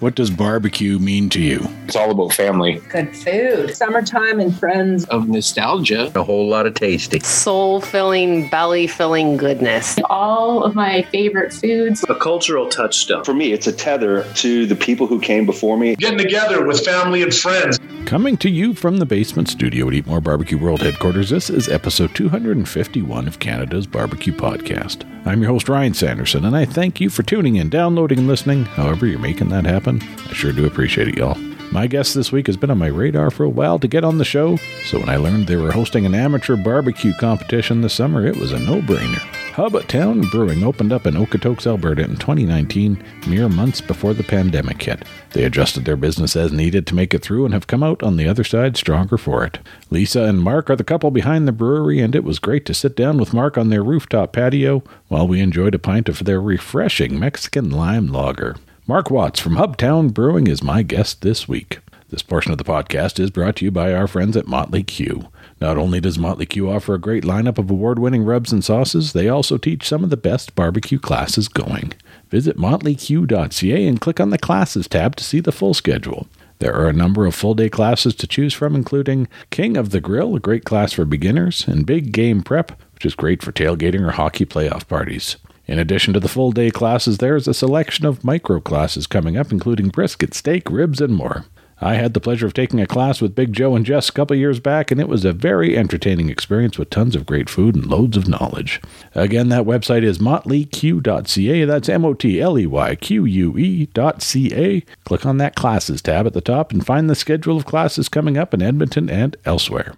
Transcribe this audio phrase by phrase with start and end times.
[0.00, 1.68] What does barbecue mean to you?
[1.86, 2.80] It's all about family.
[2.88, 3.74] Good food.
[3.74, 5.04] Summertime and friends.
[5.06, 6.12] Of nostalgia.
[6.14, 7.18] A whole lot of tasty.
[7.18, 9.98] Soul filling, belly filling goodness.
[10.08, 12.04] All of my favorite foods.
[12.08, 13.24] A cultural touchstone.
[13.24, 15.96] For me, it's a tether to the people who came before me.
[15.96, 17.80] Getting together with family and friends.
[18.08, 21.68] Coming to you from the basement studio at Eat More Barbecue World headquarters, this is
[21.68, 25.04] episode 251 of Canada's Barbecue Podcast.
[25.26, 28.64] I'm your host, Ryan Sanderson, and I thank you for tuning in, downloading, and listening.
[28.64, 31.36] However, you're making that happen, I sure do appreciate it, y'all.
[31.70, 34.16] My guest this week has been on my radar for a while to get on
[34.16, 34.56] the show,
[34.86, 38.52] so when I learned they were hosting an amateur barbecue competition this summer, it was
[38.52, 39.47] a no brainer.
[39.88, 45.02] Town Brewing opened up in Okotoks, Alberta in 2019, mere months before the pandemic hit.
[45.32, 48.16] They adjusted their business as needed to make it through and have come out on
[48.16, 49.58] the other side stronger for it.
[49.90, 52.94] Lisa and Mark are the couple behind the brewery, and it was great to sit
[52.94, 57.18] down with Mark on their rooftop patio while we enjoyed a pint of their refreshing
[57.18, 58.54] Mexican lime lager.
[58.86, 61.80] Mark Watts from Hubtown Brewing is my guest this week.
[62.10, 65.26] This portion of the podcast is brought to you by our friends at Motley Que.
[65.60, 69.12] Not only does Motley Que offer a great lineup of award winning rubs and sauces,
[69.12, 71.94] they also teach some of the best barbecue classes going.
[72.30, 76.28] Visit motleyque.ca and click on the Classes tab to see the full schedule.
[76.60, 80.00] There are a number of full day classes to choose from, including King of the
[80.00, 84.06] Grill, a great class for beginners, and Big Game Prep, which is great for tailgating
[84.06, 85.36] or hockey playoff parties.
[85.66, 89.36] In addition to the full day classes, there is a selection of micro classes coming
[89.36, 91.44] up, including brisket, steak, ribs, and more.
[91.80, 94.36] I had the pleasure of taking a class with Big Joe and Jess a couple
[94.36, 97.86] years back, and it was a very entertaining experience with tons of great food and
[97.86, 98.80] loads of knowledge.
[99.14, 101.64] Again, that website is motleyque.ca.
[101.64, 104.84] That's M O T L E Y Q U E.ca.
[105.04, 108.36] Click on that classes tab at the top and find the schedule of classes coming
[108.36, 109.94] up in Edmonton and elsewhere.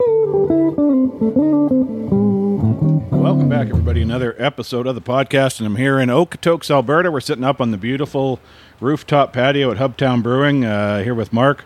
[3.11, 4.03] Welcome back, everybody.
[4.03, 7.11] Another episode of the podcast, and I'm here in Okotoks, Alberta.
[7.11, 8.39] We're sitting up on the beautiful
[8.81, 10.65] rooftop patio at Hubtown Brewing.
[10.65, 11.65] Uh, here with Mark,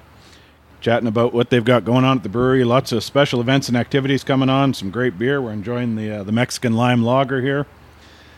[0.84, 2.62] chatting about what they've got going on at the brewery.
[2.62, 4.74] Lots of special events and activities coming on.
[4.74, 5.40] Some great beer.
[5.40, 7.66] We're enjoying the uh, the Mexican lime lager here,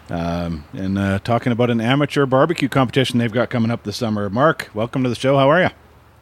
[0.09, 4.31] um, and uh, talking about an amateur barbecue competition they've got coming up this summer.
[4.31, 5.37] Mark, welcome to the show.
[5.37, 5.71] How are you?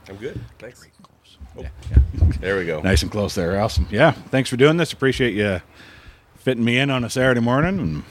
[0.09, 0.41] I'm good.
[0.59, 0.87] Thanks.
[1.57, 1.61] Oh.
[1.61, 2.33] Yeah, yeah.
[2.41, 2.81] there we go.
[2.81, 3.61] Nice and close there.
[3.61, 3.87] Awesome.
[3.91, 4.13] Yeah.
[4.13, 4.93] Thanks for doing this.
[4.93, 5.61] Appreciate you
[6.37, 7.79] fitting me in on a Saturday morning.
[7.79, 8.03] And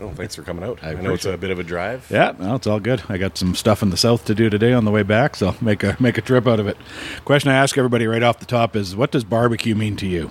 [0.00, 0.82] Oh, thanks for coming out.
[0.82, 2.06] I, I know it's a bit of a drive.
[2.10, 3.02] Yeah, no, it's all good.
[3.10, 5.54] I got some stuff in the south to do today on the way back, so
[5.60, 6.78] make a make a trip out of it.
[7.26, 10.30] Question I ask everybody right off the top is, what does barbecue mean to you?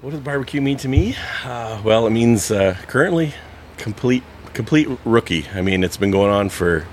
[0.00, 1.16] What does barbecue mean to me?
[1.44, 3.34] Uh, well, it means uh, currently
[3.76, 5.46] complete complete rookie.
[5.54, 6.86] I mean, it's been going on for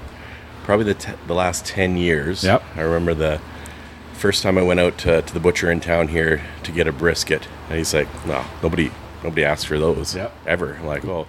[0.63, 2.43] probably the te- the last ten years.
[2.43, 2.63] Yep.
[2.75, 3.41] I remember the
[4.13, 6.91] first time I went out to, to the butcher in town here to get a
[6.91, 8.91] brisket, and he's like, "No, nobody
[9.23, 10.31] nobody asks for those yep.
[10.45, 11.27] ever." I'm like, well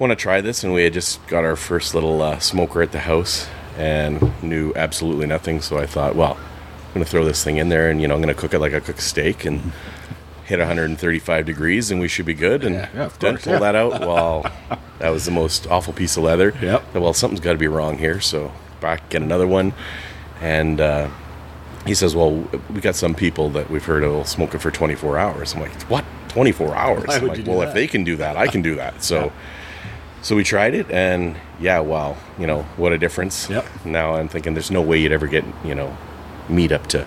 [0.00, 2.90] want to try this, and we had just got our first little uh, smoker at
[2.90, 3.46] the house
[3.76, 5.60] and knew absolutely nothing.
[5.60, 8.14] So I thought, well, I'm going to throw this thing in there, and you know,
[8.14, 9.72] I'm going to cook it like I cook steak and
[10.46, 12.64] hit 135 degrees, and we should be good.
[12.64, 13.58] And yeah, yeah, then course, pull yeah.
[13.60, 14.00] that out.
[14.00, 14.50] Well,
[14.98, 16.54] that was the most awful piece of leather.
[16.60, 16.94] Yep.
[16.94, 18.20] Well, something's got to be wrong here.
[18.20, 19.72] So back get another one,
[20.40, 20.80] and.
[20.80, 21.10] Uh,
[21.86, 25.16] he says, "Well, we got some people that we've heard will smoke it for 24
[25.16, 26.04] hours." I'm like, "What?
[26.28, 29.32] 24 hours?" I'm like, "Well, if they can do that, I can do that." So.
[30.22, 33.48] So we tried it, and yeah, wow, you know what a difference.
[33.48, 33.66] Yep.
[33.84, 35.96] Now I'm thinking, there's no way you'd ever get you know
[36.48, 37.06] meat up to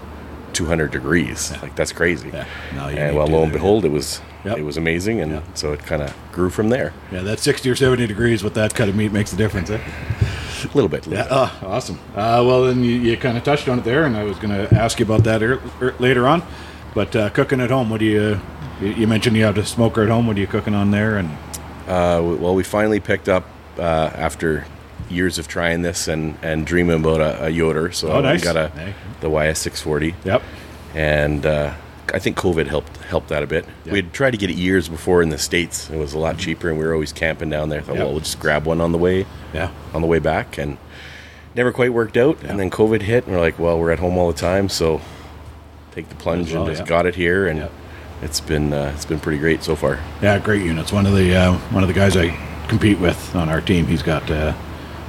[0.53, 1.51] 200 degrees.
[1.61, 2.29] Like that's crazy.
[2.29, 2.45] Yeah.
[2.75, 4.57] No, and well, lo and behold, it was Yep.
[4.57, 5.41] it was amazing, and Yeah.
[5.53, 6.91] so it kind of grew from there.
[7.11, 9.79] Yeah, that 60 or 70 degrees with that kind of meat makes a difference, eh?
[9.79, 11.07] A little bit.
[11.07, 11.97] little Yeah, oh, awesome.
[12.13, 14.49] Uh, well, then you, you kind of touched on it there, and I was going
[14.49, 16.43] to ask you about that er, er, later on.
[16.93, 18.39] But uh, cooking at home, what do you,
[18.81, 18.89] you?
[18.89, 20.27] You mentioned you have a smoker at home.
[20.27, 21.17] What are you cooking on there?
[21.17, 21.29] And
[21.87, 23.45] Uh, well, we finally picked up
[23.77, 24.65] uh, after
[25.09, 27.91] years of trying this and, and dreaming about a, a Yoder.
[27.91, 28.41] So Oh, nice.
[28.41, 30.41] I got a the YS640, yep,
[30.95, 31.73] and uh,
[32.13, 33.65] I think COVID helped helped that a bit.
[33.85, 33.91] Yeah.
[33.93, 35.89] We had tried to get it years before in the states.
[35.89, 37.81] It was a lot cheaper, and we were always camping down there.
[37.81, 38.03] Thought, Yep.
[38.03, 40.77] well, we'll just grab one on the way yeah, on the way back, and
[41.55, 42.37] never quite worked out.
[42.43, 42.49] Yeah.
[42.51, 45.01] And then COVID hit, and we're like, well, we're at home all the time, so
[45.91, 47.69] take the plunge well, and just got it here, and.
[48.23, 49.99] It's been uh, it's been pretty great so far.
[50.21, 50.39] yeah.
[50.39, 50.91] Great units.
[50.91, 52.29] One of the uh, one of the guys I
[52.67, 53.85] compete with on our team.
[53.87, 54.53] He's got uh,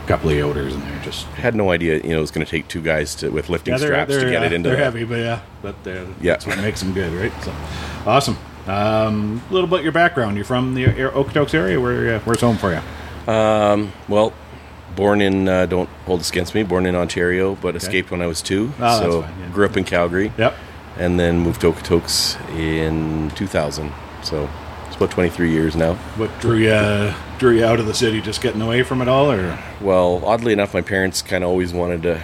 [0.04, 2.44] a couple of Yoders, and they're just Had no idea, you know, it was going
[2.44, 4.68] to take two guys to with lifting yeah, they're, straps to get uh, it into
[4.68, 4.84] They're that.
[4.84, 5.90] heavy, but yeah, but uh,
[6.20, 6.32] Yeah.
[6.32, 7.32] that's what makes them good, right?
[7.42, 7.54] So
[8.06, 8.36] awesome.
[8.66, 10.36] Um, a little bit your background.
[10.36, 11.80] You're from the uh, Okotoks area.
[11.80, 12.80] Where uh, where's home for you?
[14.08, 14.32] Well,
[14.96, 16.62] born in uh, don't hold this against me.
[16.62, 18.72] Born in Ontario, but escaped when I was two.
[18.76, 19.48] Oh, that's so fine, yeah.
[19.50, 20.54] grew up in Calgary, Yep.
[20.98, 23.92] And then moved to Okotoks in 2000.
[24.22, 24.48] So
[24.86, 25.94] It's about 23 years now.
[26.16, 28.20] What drew you drew you out of the city?
[28.20, 31.72] Just getting away from it all, or Well, oddly enough, my parents kind of always
[31.72, 32.22] wanted to.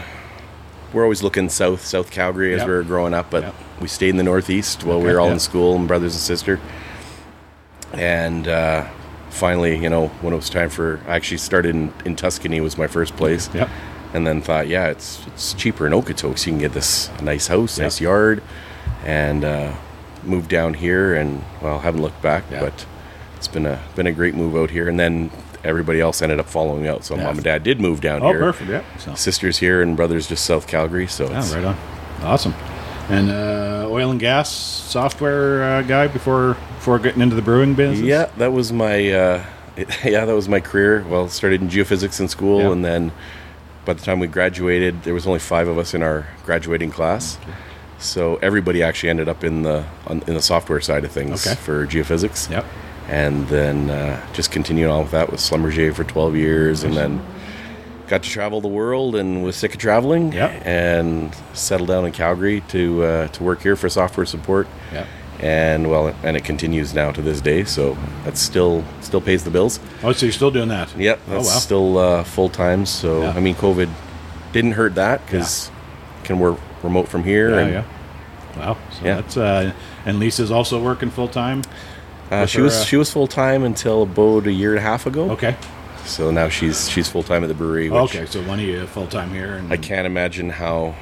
[0.93, 2.67] We're always looking south, South Calgary as Yep.
[2.69, 3.55] we were growing up, but Yep.
[3.81, 5.35] we stayed in the Northeast while we were all yeah.
[5.35, 6.59] in school and brothers and sister.
[7.93, 8.87] And uh,
[9.31, 12.79] finally, you know, when it was time for, I actually started in, in Tuscany was
[12.79, 13.49] my first place.
[13.55, 13.69] Yep.
[14.13, 16.47] And then thought, yeah, it's it's cheaper in Okotoks.
[16.47, 17.85] You can get this nice house, Yep.
[17.85, 18.43] nice yard,
[19.05, 19.73] and uh,
[20.25, 21.15] moved down here.
[21.15, 22.61] And well, haven't looked back, Yeah.
[22.61, 22.87] but
[23.37, 24.89] it's been a been a great move out here.
[24.89, 25.31] And then
[25.63, 27.05] everybody else ended up following out.
[27.05, 27.25] So Yeah.
[27.25, 28.41] mom and dad did move down oh, here.
[28.41, 28.83] perfect, yeah.
[28.99, 31.07] So, Sisters here and brothers just South Calgary.
[31.07, 31.77] So it's, yeah, right on,
[32.23, 32.55] awesome.
[33.09, 38.01] And uh, oil and gas software uh, guy before before getting into the brewing business.
[38.01, 39.45] Yeah, that was my uh,
[40.05, 41.05] yeah, that was my career.
[41.09, 42.73] Well, started in geophysics in school, Yeah.
[42.73, 43.13] and then
[43.85, 47.39] by the time we graduated, there was only five of us in our graduating class.
[47.99, 51.57] So everybody actually ended up in the on, in the software side of things Okay.
[51.57, 52.51] for geophysics.
[52.51, 52.65] Yep.
[53.09, 57.21] And then uh, just continued on with that with Schlumberger for 12 years, and then
[58.07, 60.33] got to travel the world and was sick of traveling.
[60.33, 60.63] Yep.
[60.67, 65.07] And settled down in Calgary to uh, to work here for software support Yep.
[65.41, 67.65] And well, and it continues now to this day.
[67.65, 69.81] So that still still pays the bills.
[70.03, 70.95] Oh, so you're still doing that?
[70.97, 71.59] Yep, Oh that's wow.
[71.59, 72.87] still uh, full time.
[72.87, 73.33] So Yeah.
[73.33, 73.89] I mean, COVID
[74.53, 75.71] didn't hurt that because
[76.25, 77.51] can work remote from here.
[77.51, 77.85] yeah, and, yeah.
[78.59, 78.77] Wow.
[78.99, 79.15] So Yeah.
[79.17, 79.73] that's uh,
[80.05, 81.63] and Lisa's also working full time.
[82.31, 84.83] Uh, she her, was uh, she was full time until about a year and a
[84.83, 85.31] half ago.
[85.33, 85.57] Okay.
[86.05, 87.91] So now she's she's full time at the brewery.
[87.91, 88.27] Okay.
[88.27, 90.95] So one of you full time here, and I can't imagine how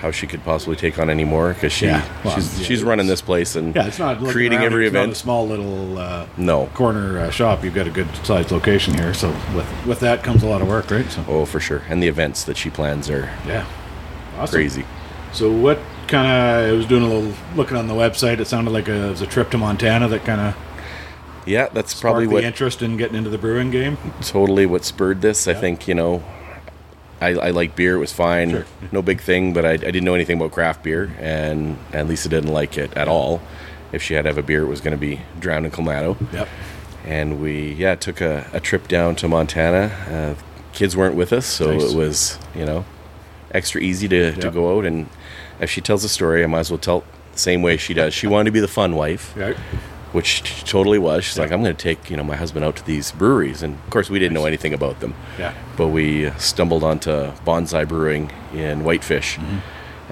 [0.00, 2.02] how she could possibly take on any more because she Yeah.
[2.24, 5.12] Well, she's yeah, she's running this place and Yeah, it's not creating around, every event.
[5.12, 6.66] a small little uh, No.
[6.74, 7.62] corner uh, shop.
[7.62, 10.68] You've got a good sized location here, so with with that comes a lot of
[10.68, 11.10] work, right?
[11.10, 11.82] So Oh, for sure.
[11.88, 13.66] And the events that she plans are yeah,
[14.38, 14.54] awesome.
[14.54, 14.84] crazy.
[15.32, 16.70] So what kind of?
[16.70, 18.40] I was doing a little looking on the website.
[18.40, 20.56] It sounded like a, it was a trip to Montana that kind of
[21.46, 23.98] Yeah, that's probably what interest in getting into the brewing game.
[24.22, 25.46] totally what spurred this.
[25.46, 26.22] I think you know,
[27.20, 27.96] I, I like beer.
[27.96, 28.64] It was fine, Sure.
[28.92, 29.52] no big thing.
[29.52, 32.96] But I, I didn't know anything about craft beer, and and Lisa didn't like it
[32.96, 33.40] at all.
[33.92, 36.16] If she had to have a beer, it was going to be drowned in Clamato.
[36.32, 36.48] Yep.
[37.04, 40.36] And we yeah took a, a trip down to Montana.
[40.38, 41.92] Uh, kids weren't with us, so Nice.
[41.92, 42.84] it was you know
[43.52, 44.84] extra easy to, to go out.
[44.86, 45.08] And
[45.60, 47.02] if she tells a story, I might as well tell
[47.32, 48.14] the same way she does.
[48.14, 49.56] She wanted to be the fun wife Right.
[50.12, 51.24] Which she totally was.
[51.24, 51.44] She's Yeah.
[51.44, 53.90] like, I'm going to take you know my husband out to these breweries, and of
[53.90, 55.14] course we didn't know anything about them.
[55.38, 55.54] Yeah.
[55.76, 57.10] But we uh, stumbled onto
[57.46, 59.58] Bonsai Brewing in Whitefish, Mm-hmm.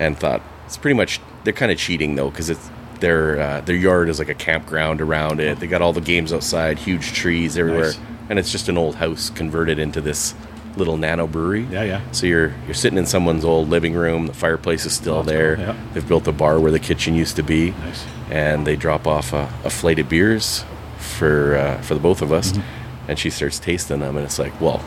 [0.00, 3.76] and thought it's pretty much they're kind of cheating though because it's their uh, their
[3.76, 5.60] yard is like a campground around it.
[5.60, 7.98] They got all the games outside, huge trees everywhere, Nice.
[8.28, 10.34] and it's just an old house converted into this
[10.78, 11.66] little nano brewery.
[11.70, 12.00] Yeah, yeah.
[12.12, 14.26] So you're you're sitting in someone's old living room.
[14.28, 15.56] The fireplace is still it's there.
[15.56, 15.76] cool, yeah.
[15.92, 18.06] They've built a bar where the kitchen used to be Nice.
[18.30, 20.64] and they drop off a, a flight of beers
[20.98, 23.10] for uh, for the both of us, Mm-hmm.
[23.10, 24.80] and she starts tasting them, and it's like, well,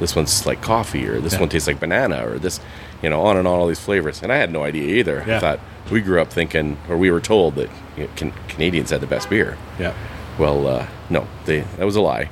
[0.00, 1.40] this one's like coffee, or this Yeah.
[1.40, 2.60] one tastes like banana, or this,
[3.02, 5.24] you know, on and on all these flavors, and I had no idea either.
[5.26, 5.36] Yeah.
[5.36, 5.60] I thought
[5.90, 9.06] we grew up thinking, or we were told that you know, can, Canadians had the
[9.06, 9.56] best beer.
[9.78, 9.94] Yeah.
[10.38, 12.28] Well, uh, no, they that was a lie.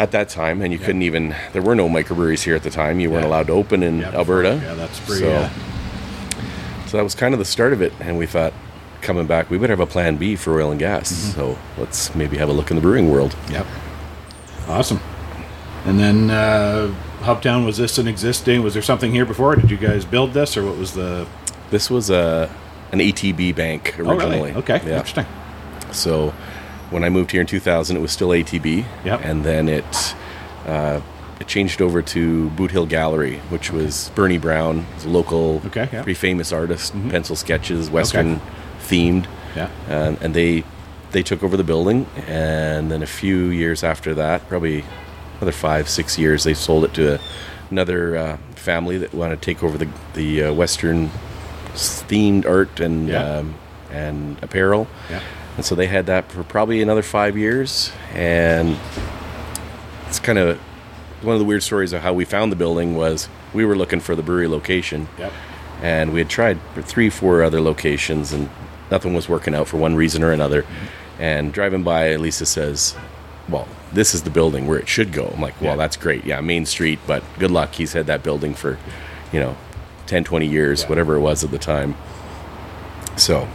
[0.00, 1.36] At that time, and you couldn't even.
[1.52, 3.00] There were no microbreweries here at the time.
[3.00, 3.28] You weren't Yeah.
[3.30, 4.58] allowed to open in Yeah, Alberta.
[4.64, 5.20] Yeah, that's pretty.
[5.24, 5.48] So- uh,
[6.86, 8.52] So that was kind of the start of it, and we thought,
[9.02, 11.12] coming back, we better have a plan B for oil and gas.
[11.12, 11.38] Mm-hmm.
[11.38, 13.36] So let's maybe have a look in the brewing world.
[13.50, 13.64] Yep.
[14.68, 15.00] Awesome.
[15.86, 18.62] And then uh, Hubtown was this an existing?
[18.64, 19.54] Was there something here before?
[19.54, 21.26] Did you guys build this, or what was the?
[21.70, 22.50] This was a
[22.92, 24.16] an ATB bank Oh, really?
[24.16, 24.52] originally.
[24.54, 24.94] Okay, yeah.
[24.96, 25.26] interesting.
[25.92, 26.32] So
[26.90, 28.84] when I moved here in 2000, it was still ATB.
[29.04, 29.20] Yep.
[29.24, 30.14] And then it
[30.66, 31.00] uh,
[31.40, 35.80] it changed over to Boot Hill Gallery, which was Bernie Brown, was a local, Okay,
[35.80, 35.86] yeah.
[35.86, 35.96] Mm-hmm.
[36.02, 38.40] pretty famous artist, pencil sketches, Western
[38.80, 39.26] themed.
[39.56, 39.68] Yeah.
[39.88, 40.62] and, and they
[41.12, 44.84] they took over the building and then a few years after that probably
[45.38, 47.18] another five six years they sold it to
[47.68, 51.10] another uh, family that wanted to take over the the uh, western
[51.74, 53.38] themed art and Yeah.
[53.38, 53.54] um,
[53.90, 55.20] and apparel Yeah.
[55.60, 58.78] And so they had that for probably another five years and
[60.08, 60.56] it's kind of
[61.20, 64.00] one of the weird stories of how we found the building was we were looking
[64.00, 65.30] for the brewery location Yep.
[65.82, 68.48] and we had tried for three, four other locations, and
[68.90, 70.62] nothing was working out for one reason or another.
[70.62, 71.22] Mm-hmm.
[71.22, 72.94] And driving by, Lisa says,
[73.50, 75.76] "Well, this is the building where it should go." I'm like, "Well, Yeah.
[75.76, 76.24] that's great.
[76.24, 77.74] Yeah, Main Street, but good luck.
[77.74, 78.78] He's had that building for,
[79.30, 79.56] you know,
[80.06, 80.88] 10, 20 years, Yeah.
[80.88, 81.96] whatever it was at the time.
[83.16, 83.46] So,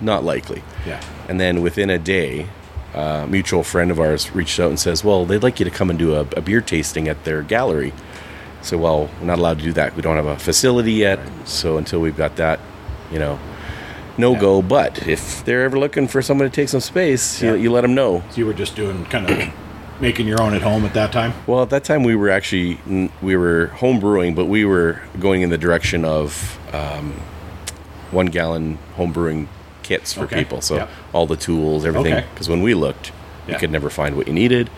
[0.00, 1.00] not likely." Yeah.
[1.28, 2.46] And then within a day,
[2.94, 5.90] a mutual friend of ours reached out and says, "Well, they'd like you to come
[5.90, 7.92] and do a, a beer tasting at their gallery."
[8.60, 9.94] So, well, we're not allowed to do that.
[9.94, 11.20] We don't have a facility yet.
[11.44, 12.58] So until we've got that,
[13.12, 13.38] you know,
[14.16, 14.62] no go.
[14.62, 17.52] But if they're ever looking for someone to take some space, Yeah.
[17.52, 18.24] you, you let them know.
[18.30, 19.48] So you were just doing kind of
[20.00, 21.34] making your own at home at that time.
[21.46, 22.80] Well, at that time we were actually
[23.22, 27.12] we were home brewing, but we were going in the direction of um,
[28.10, 29.48] one gallon home brewing
[29.88, 30.36] kits for Okay.
[30.40, 30.60] people.
[30.60, 30.88] So Yep.
[31.12, 32.12] all the tools, everything.
[32.14, 32.26] Okay.
[32.34, 33.10] Because when we looked,
[33.46, 33.54] Yeah.
[33.54, 34.68] you could never find what you needed.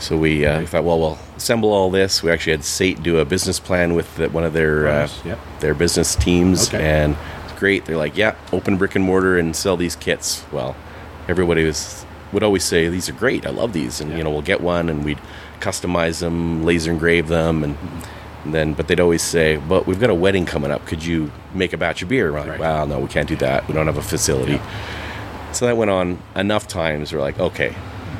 [0.00, 2.22] So we uh, thought, well, we'll assemble all this.
[2.24, 5.38] We actually had SAIT do a business plan with the, one of their uh, Yep.
[5.60, 6.82] their business teams, Okay.
[6.84, 7.84] and it's great.
[7.86, 10.42] They're like, yeah, open brick and mortar and sell these kits.
[10.50, 10.74] Well,
[11.28, 13.46] everybody was would always say these are great.
[13.46, 14.16] I love these, and Yeah.
[14.18, 15.18] you know, we'll get one and we'd
[15.60, 17.76] customize them, laser engrave them, and,
[18.44, 20.84] and then but they'd always say, but we've got a wedding coming up.
[20.86, 22.32] Could you make a batch of beer?
[22.32, 22.60] We're like, Right.
[22.60, 23.66] well, no, we can't do that.
[23.68, 24.60] We don't have a facility.
[25.52, 27.12] So that went on enough times.
[27.12, 27.74] We're like, okay,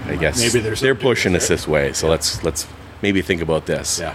[0.07, 1.93] I guess Maybe there's they're pushing us this way.
[1.93, 2.67] So let's let's
[3.02, 3.99] maybe think about this.
[3.99, 4.14] Yeah.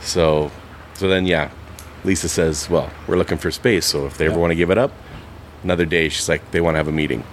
[0.00, 0.50] So,
[0.94, 1.50] so then, yeah,
[2.04, 3.86] Lisa says, "Well, we're looking for space.
[3.86, 4.92] So if they ever want to give it up,
[5.62, 7.24] another day." She's like, "They want to have a meeting."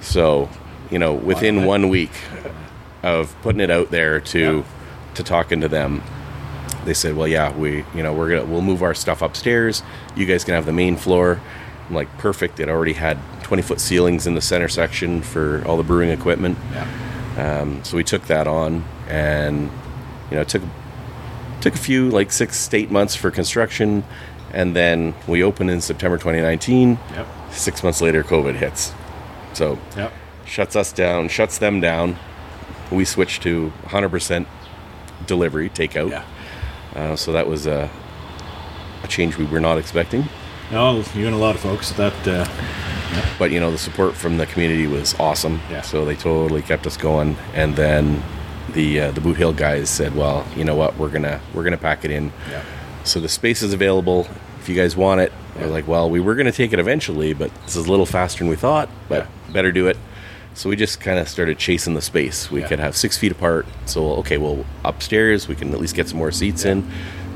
[0.00, 0.48] So,
[0.90, 1.66] you know, within Wow.
[1.66, 2.12] one week
[3.02, 4.62] of putting it out there to Yeah.
[5.14, 6.02] to talking to them,
[6.84, 9.82] they said, "Well, yeah, we, you know, we're gonna we'll move our stuff upstairs.
[10.16, 11.40] You guys can have the main floor."
[11.88, 15.76] I'm like, "Perfect." It already had 20 foot ceilings in the center section for all
[15.76, 16.56] the brewing equipment.
[16.72, 17.60] Yeah.
[17.60, 19.70] Um, so we took that on, and
[20.30, 20.62] you know, it took
[21.60, 24.04] took a few like six to eight months for construction,
[24.52, 26.98] and then we opened in September 2019.
[27.14, 27.26] Yep.
[27.50, 28.92] Six months later, COVID hits,
[29.52, 30.12] so Yep.
[30.46, 32.16] shuts us down, shuts them down.
[32.90, 34.46] We switch to 100%
[35.26, 36.10] delivery takeout.
[36.10, 36.22] Yeah.
[36.94, 37.90] Uh, so that was a,
[39.02, 40.24] a change we were not expecting.
[40.70, 42.46] No, you and a lot of folks that uh,
[43.38, 45.60] but you know the support from the community was awesome.
[45.70, 45.82] Yeah.
[45.82, 48.22] So they totally kept us going, and then
[48.72, 50.96] the uh, the Boot Hill guys said, "Well, you know what?
[50.96, 52.32] We're gonna we're gonna pack it in.
[52.50, 52.62] Yeah.
[53.04, 54.26] So the space is available
[54.60, 57.54] if you guys want it." We're like, "Well, we were gonna take it eventually, but
[57.64, 58.88] this is a little faster than we thought.
[59.08, 59.96] But better do it."
[60.54, 62.50] So we just kind of started chasing the space.
[62.50, 62.68] We Yeah.
[62.68, 63.66] could have six feet apart.
[63.86, 66.88] So okay, well upstairs we can at least get some more seats in.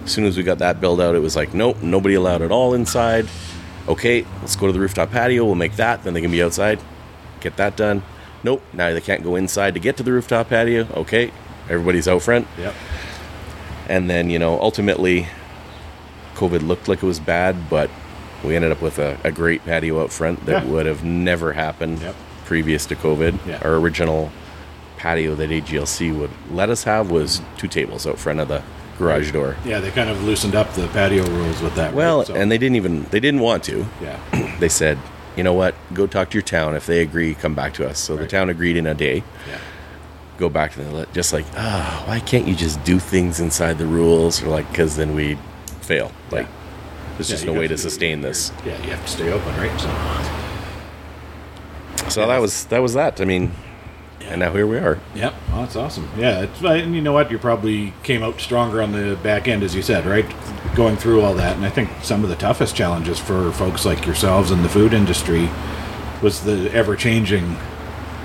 [0.05, 2.51] As soon as we got that built out, it was like, nope, nobody allowed at
[2.53, 3.27] all inside.
[3.89, 5.45] Okay, let's go to the rooftop patio.
[5.45, 6.05] We'll make that.
[6.05, 6.79] Then they can be outside.
[7.41, 8.03] Get that done.
[8.45, 8.63] Nope.
[8.73, 10.87] Now they can't go inside to get to the rooftop patio.
[10.95, 11.31] Okay,
[11.69, 12.47] everybody's out front.
[12.59, 12.75] Yep.
[13.89, 15.27] And then you know, ultimately,
[16.37, 17.91] COVID looked like it was bad, but
[18.45, 20.71] we ended up with a, a great patio out front that Yeah.
[20.71, 22.15] would have never happened Yep.
[22.49, 23.47] Previous to COVID.
[23.47, 23.61] Yeah.
[23.63, 24.33] Our original
[24.97, 28.63] patio that AGLC would let us have was two tables out front of the
[28.99, 29.55] garage door.
[29.65, 31.95] Yeah, they kind of loosened up the patio rules with that.
[31.95, 32.27] Well, right?
[32.27, 33.87] So- and they didn't even they didn't want to.
[34.03, 34.99] yeah, They said,
[35.37, 36.75] you know what, go talk to your town.
[36.75, 37.99] If they agree, come back to us.
[38.01, 39.23] So the town agreed in a day.
[39.49, 39.59] yeah,
[40.39, 43.87] Go back to the just like, ah, why can't you just do things inside the
[43.87, 44.43] rules?
[44.43, 45.37] Or like, because then we
[45.83, 46.11] fail.
[46.33, 46.49] Like,
[47.17, 48.51] there's Yeah, just no way to sustain this.
[48.67, 48.73] yeah.
[48.85, 49.81] You have to stay open, right?
[49.81, 49.89] So
[52.09, 53.21] So that was that was that.
[53.21, 53.53] I mean,
[54.23, 54.99] and now here we are.
[55.15, 56.09] Yep, well, that's awesome.
[56.17, 57.31] Yeah, it's, and you know what?
[57.31, 60.27] You probably came out stronger on the back end, as you said, right?
[60.75, 64.05] Going through all that, and I think some of the toughest challenges for folks like
[64.07, 65.49] yourselves in the food industry
[66.23, 67.57] was the ever-changing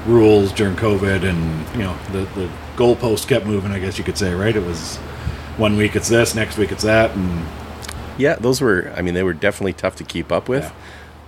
[0.05, 3.71] rules during COVID, and you know the the goalpost kept moving.
[3.71, 4.55] I guess you could say, right?
[4.55, 4.97] It was
[5.57, 7.45] one week it's this, next week it's that, and
[8.17, 8.91] Yeah, those were.
[8.97, 10.71] I mean, they were definitely tough to keep up with, Yeah.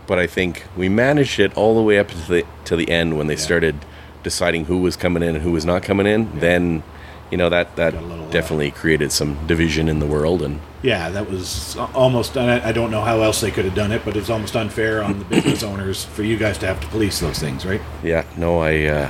[0.08, 3.18] But I think we managed it all the way up to the to the end
[3.18, 3.40] when they Yeah.
[3.40, 3.76] started
[4.24, 6.40] deciding who was coming in and who was not coming in.
[6.40, 6.84] Then,
[7.32, 7.94] you know that that
[8.32, 12.38] definitely created some division in the world, and yeah, that was almost.
[12.38, 15.04] I I don't know how else they could have done it, but it's almost unfair
[15.04, 17.82] on the business owners for you guys to have to police those things, right?
[18.04, 19.10] yeah, no, I uh,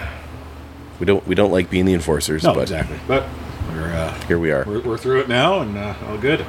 [0.99, 2.97] we don't we don't like being the enforcers, No, but exactly.
[3.07, 3.25] But
[3.73, 4.63] we're, uh, here we are.
[4.65, 6.45] we're we're through it now, and uh, all good.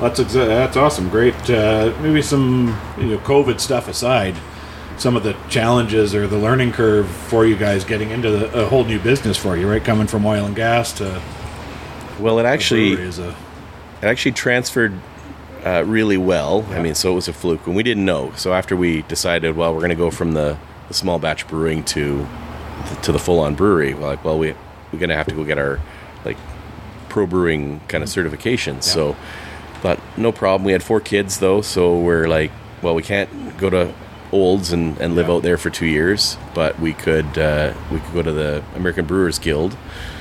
[0.00, 1.08] That's exa- that's awesome.
[1.08, 1.34] Great.
[1.48, 4.34] Uh, maybe some you know COVID stuff aside,
[4.96, 8.66] some of the challenges or the learning curve for you guys getting into the, a
[8.66, 9.84] whole new business for you, right?
[9.84, 11.20] Coming from oil and gas to
[12.18, 13.28] Well, it actually is a
[14.02, 14.94] it actually transferred
[15.64, 16.64] uh, really well.
[16.70, 18.32] I mean, so it was a fluke, and we didn't know.
[18.36, 20.56] So after we decided, well, we're going to go from the,
[20.88, 22.26] the small batch brewing to
[23.02, 24.54] to the full on brewery, we're like, well, we
[24.92, 25.78] we're going to have to go get our
[26.24, 26.38] like
[27.10, 28.84] pro brewing kind of certifications.
[28.84, 29.16] So,
[29.82, 30.64] but no problem.
[30.64, 32.50] We had four kids though, so we're like,
[32.82, 33.92] well, we can't go to
[34.32, 35.34] Olds and, and live Yeah.
[35.34, 39.04] out there for two years, but we could uh, we could go to the American
[39.04, 39.76] Brewers Guild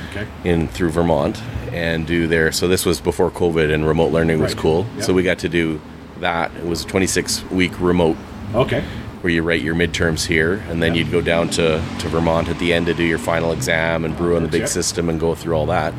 [0.09, 0.25] okay.
[0.43, 1.39] in through Vermont
[1.71, 2.51] and do their.
[2.51, 4.61] So this was before COVID and remote learning was Right.
[4.61, 4.87] cool.
[4.95, 5.03] Yep.
[5.05, 5.79] So we got to do
[6.21, 6.49] that.
[6.55, 8.17] It was a 26 week remote
[8.55, 8.83] Okay.
[9.21, 12.57] where you write your midterms here, and then you'd go down to, to Vermont at
[12.57, 14.69] the end to do your final exam and brew on the big Yep.
[14.69, 15.93] system and go through all that.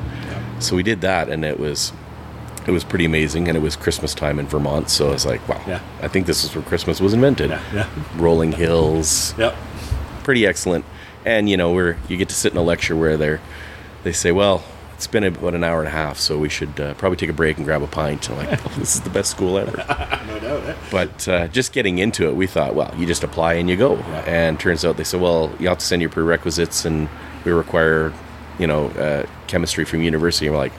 [0.58, 1.92] So we did that, and it was
[2.66, 5.46] it was pretty amazing, and it was Christmas time in Vermont, so I was like,
[5.48, 5.80] wow, Yeah.
[6.02, 7.50] I think this is where Christmas was invented.
[7.50, 7.88] Yeah.
[8.16, 9.54] Rolling hills, Yep.
[10.24, 10.84] pretty excellent.
[11.24, 13.40] And you know, where you get to sit in a lecture where they're
[14.04, 14.62] they say, well,
[14.94, 17.34] it's been about an hour and a half, so we should uh, probably take a
[17.34, 18.28] break and grab a pint.
[18.30, 19.72] And like, oh, this is the best school ever.
[20.26, 20.62] No doubt.
[20.68, 20.74] eh?
[20.90, 23.96] But uh, just getting into it, we thought, well, you just apply and you go.
[24.26, 27.08] And turns out they said, well, you have to send your prerequisites, and
[27.44, 28.12] we require,
[28.58, 30.46] you know, uh, chemistry from university.
[30.46, 30.72] And we're like,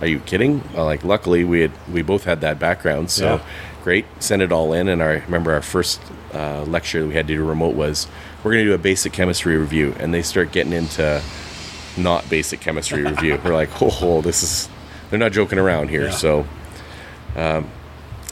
[0.00, 0.62] are you kidding?
[0.74, 3.40] Well, like, luckily we had we both had that background, so Yeah.
[3.84, 4.04] great.
[4.20, 6.00] Send it all in, and I remember our first
[6.34, 8.06] uh, lecture we had to do remote was
[8.44, 11.20] we're going to do a basic chemistry review, and they start getting into
[11.96, 13.40] not basic chemistry review.
[13.44, 14.68] We're like, oh, this is
[15.10, 16.04] they're not joking around here.
[16.06, 16.10] Yeah.
[16.10, 16.46] So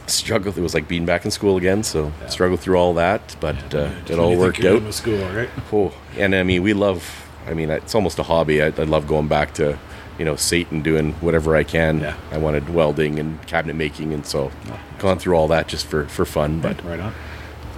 [0.07, 0.57] struggled.
[0.57, 1.83] It was like being back in school again.
[1.83, 4.93] So struggled through all that, but uh, it all worked out.
[4.93, 5.49] school, right?
[5.73, 7.23] Oh, and I mean, we love.
[7.47, 8.61] I mean, it's almost a hobby.
[8.61, 9.77] I, I love going back to,
[10.17, 11.99] you know, Satan doing whatever I can.
[11.99, 12.15] Yeah.
[12.31, 14.51] I wanted welding and cabinet making, and so
[14.99, 16.61] gone through all that just for for fun.
[16.61, 17.13] But Right on.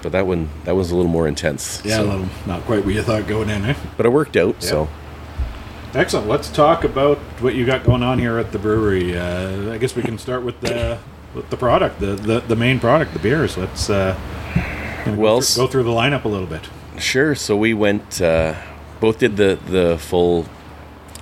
[0.01, 1.82] but that one that was a little more intense.
[1.84, 3.74] Yeah, so- a little, not quite what you thought going in, eh?
[3.98, 4.62] but it worked out.
[4.63, 4.88] So
[5.94, 6.27] Excellent.
[6.27, 9.17] Let's talk about what you got going on here at the brewery.
[9.17, 11.00] Uh, I guess we can start with the
[11.34, 13.58] with the product, the the, the main product, the beers.
[13.58, 14.15] Let's uh,
[15.08, 16.70] Well, go, through, go through the lineup a little bit.
[17.00, 17.34] Sure.
[17.36, 18.56] So we went, uh,
[19.00, 20.46] both did the the full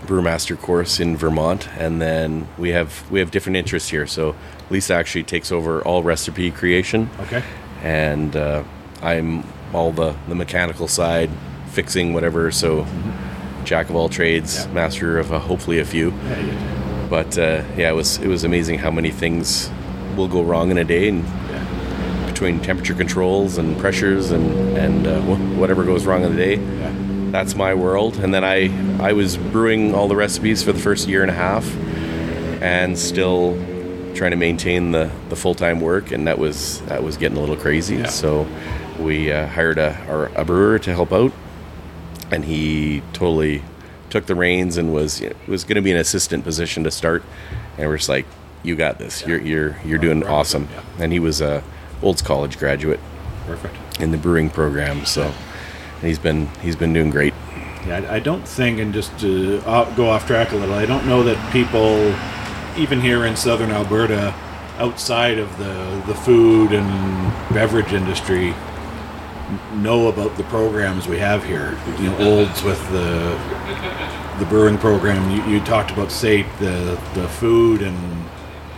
[0.06, 4.08] brewmaster course in Vermont, and then we have we have different interests here.
[4.08, 4.36] So
[4.70, 7.44] Lisa actually takes over all recipe creation, Okay.
[7.84, 8.64] and uh,
[9.02, 9.44] I'm
[9.74, 11.30] all the the mechanical side,
[11.72, 12.52] fixing whatever.
[12.52, 12.86] So
[13.64, 14.74] jack of all trades, Yeah.
[14.74, 16.12] master of uh, hopefully a few.
[16.12, 19.70] Yeah, But uh, yeah, it was it was amazing how many things
[20.16, 24.46] will go wrong in a day, and yeah, between temperature controls and pressures and
[24.78, 25.20] and uh,
[25.60, 26.60] whatever goes wrong in the day.
[27.36, 28.16] That's my world.
[28.18, 28.70] And then I
[29.04, 31.66] I was brewing all the recipes for the first year and a half,
[32.62, 33.56] and still
[34.16, 37.42] trying to maintain the, the full time work, and that was that was getting a
[37.42, 37.98] little crazy.
[37.98, 38.08] Yeah.
[38.08, 38.48] So
[39.00, 41.34] we uh, hired a our, a brewer to help out,
[42.32, 43.62] and he totally
[44.10, 46.92] took the reins and was you know, was going to be an assistant position to
[46.92, 47.22] start,
[47.78, 48.26] and we're just like,
[48.64, 49.26] you got this.
[49.28, 50.70] You're you're you're doing Right, awesome.
[50.72, 51.04] yeah.
[51.04, 51.62] And he was a
[52.02, 53.02] Olds College graduate
[53.46, 53.76] Perfect.
[54.00, 55.34] in the brewing program, so.
[55.96, 57.34] And he's been he's been doing great.
[57.86, 60.86] Yeah, I, I don't think, and just to uh, go off track a little, I
[60.86, 62.14] don't know that people,
[62.82, 64.34] even here in southern Alberta,
[64.78, 68.54] outside of the, the food and beverage industry,
[69.76, 71.78] know about the programs we have here.
[72.00, 73.38] You know, Olds with the
[74.40, 75.30] the brewing program.
[75.30, 78.26] You, you talked about SAIT, the the food and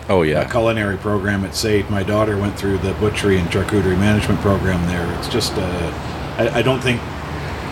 [0.10, 1.90] Oh yeah, culinary program at SAIT.
[1.90, 5.20] My daughter went through the butchery and charcuterie management program there.
[5.20, 7.02] It's just, uh, I, I don't think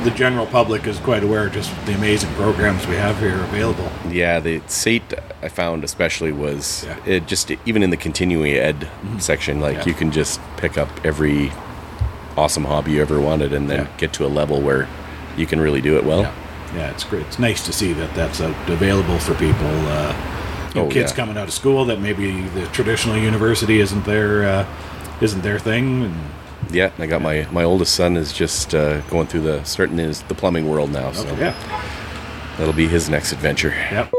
[0.04, 3.90] the general public is quite aware of just the amazing programs we have here available.
[4.10, 4.40] yeah.
[4.40, 6.98] The SAIT I found especially was Yeah.
[7.06, 8.88] it just even in the continuing ed
[9.20, 9.86] section, like Yeah.
[9.86, 11.52] you can just pick up every
[12.38, 13.88] awesome hobby you ever wanted, and then Yeah.
[13.98, 14.88] get to a level where
[15.38, 16.32] you can really do it well.
[16.76, 17.26] Yeah, it's great.
[17.28, 19.68] It's nice to see that that's out, available for people.
[19.88, 20.14] Uh,
[20.78, 24.66] Oh, kids coming out of school that maybe the traditional university isn't their uh,
[25.22, 26.16] isn't their thing, and
[26.72, 30.22] Yeah, I got my my oldest son is just uh, going through the starting his
[30.24, 31.54] the plumbing world now, so yeah,
[32.58, 33.70] that'll be his next adventure.
[33.70, 34.12] yep.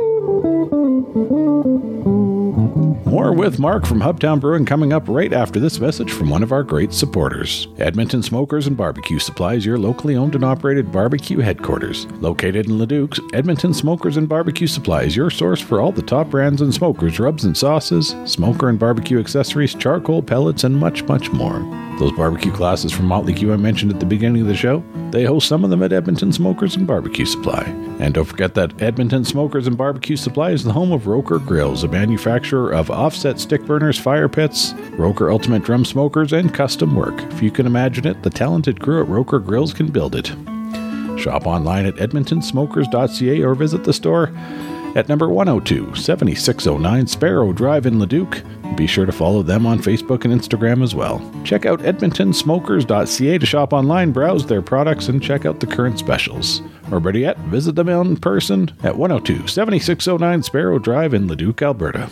[3.06, 6.52] More with Mark from Hubtown Brewing coming up right after this message from one of
[6.52, 7.66] our great supporters.
[7.78, 12.06] Edmonton Smokers and Barbecue Supplies, your locally owned and operated barbecue headquarters.
[12.20, 16.60] Located in Leduc, Edmonton Smokers and Barbecue Supplies, your source for all the top brands
[16.60, 21.85] and smokers, rubs and sauces, smoker and barbecue accessories, charcoal, pellets, and much, much more.
[21.98, 25.24] Those barbecue classes from Motley Que I mentioned at the beginning of the show, they
[25.24, 27.62] host some of them at Edmonton Smokers and Barbecue Supply.
[27.98, 31.84] And don't forget that Edmonton Smokers and Barbecue Supply is the home of Roker Grills,
[31.84, 37.18] a manufacturer of offset stick burners, fire pits, Roker Ultimate Drum Smokers, and custom work.
[37.32, 40.26] If you can imagine it, the talented crew at Roker Grills can build it.
[41.18, 44.30] Shop online at edmontonsmokers.ca or visit the store
[44.96, 48.42] at number 102 7609 Sparrow Drive in Leduc.
[48.76, 51.20] Be sure to follow them on Facebook and Instagram as well.
[51.44, 56.62] Check out edmontonsmokers.ca to shop online, browse their products, and check out the current specials.
[56.90, 62.08] Or better yet, visit them in person at 102 7609 Sparrow Drive in Leduc, Alberta.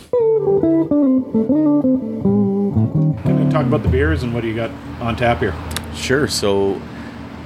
[3.23, 4.69] Can we talk about the beers and what do you got
[5.01, 5.55] on tap here?
[5.95, 6.27] Sure.
[6.27, 6.79] So,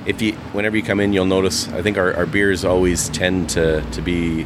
[0.05, 1.69] if you whenever you come in, you'll notice.
[1.69, 4.45] I think our, our beers always tend to, to be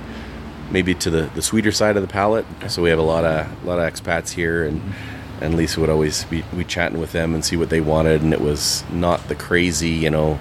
[0.73, 2.45] maybe to the, the sweeter side of the palate.
[2.67, 4.81] So we have a lot of a lot of expats here, and
[5.39, 8.33] and Lisa would always be we chatting with them and see what they wanted, and
[8.33, 10.39] it was not the crazy, you know,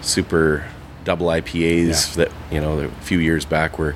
[0.00, 0.64] super
[1.04, 2.24] double IPAs Yeah.
[2.24, 3.94] that you know a few years back were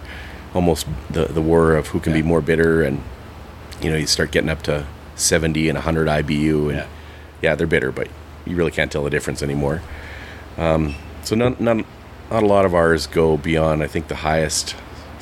[0.54, 3.00] almost the the war of who can be more bitter and
[3.80, 6.86] you know, you start getting up to 70 and 100 IBU, and Yeah.
[7.42, 8.08] yeah, they're bitter, but
[8.44, 9.82] you really can't tell the difference anymore.
[10.56, 11.76] Um, so not, not
[12.30, 13.82] not a lot of ours go beyond.
[13.82, 14.74] I think the highest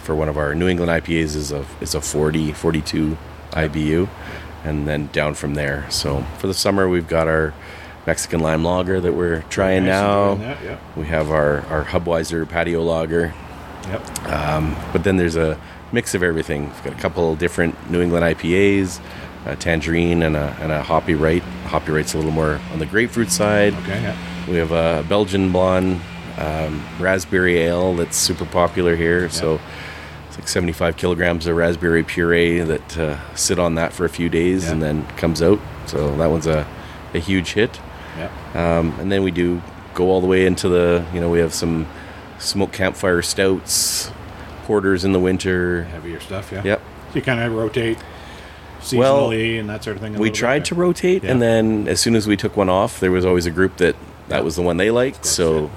[0.06, 3.18] for one of our New England IPAs is a is a 40 42
[3.50, 4.08] IBU,
[4.64, 5.84] and then down from there.
[5.90, 7.52] So for the summer, we've got our
[8.06, 10.34] Mexican lime lager that we're trying Nice, now.
[10.36, 10.78] that, yeah.
[10.96, 13.34] We have our our Hubweiser patio lager,
[13.88, 14.06] Yep.
[14.92, 15.58] but then there's a
[15.92, 16.66] mix of everything.
[16.66, 19.00] We've got a couple different New England IPAs,
[19.44, 21.42] a tangerine and a, and a hoppy right.
[21.66, 23.74] Hoppy right's a little more on the grapefruit side.
[23.74, 24.00] Okay.
[24.02, 24.16] Yeah.
[24.48, 26.00] We have a Belgian blonde
[26.38, 29.28] um, raspberry ale that's super popular here.
[29.30, 29.58] So
[30.38, 34.29] it's like 75 kilograms of raspberry puree that uh, sit on that for a few
[34.29, 34.72] days Yeah.
[34.72, 35.59] and then comes out.
[35.87, 36.66] So that one's a,
[37.14, 37.81] a huge hit.
[38.18, 38.31] Yeah.
[38.55, 39.62] Um, and then we do
[39.94, 41.87] go all the way into the, you know, we have some
[42.38, 44.11] smoke campfire stouts,
[44.64, 45.85] porters in the winter.
[45.85, 46.51] Heavier stuff.
[46.53, 46.62] Yeah.
[46.64, 46.83] Yep.
[47.11, 47.99] So you kind of rotate
[48.81, 50.12] seasonally Well, and that sort of thing.
[50.12, 53.01] We little bit, tried to rotate, and then as soon as we took one off,
[53.01, 53.96] there was always a group that
[54.29, 55.25] that was the one they liked.
[55.25, 55.70] So,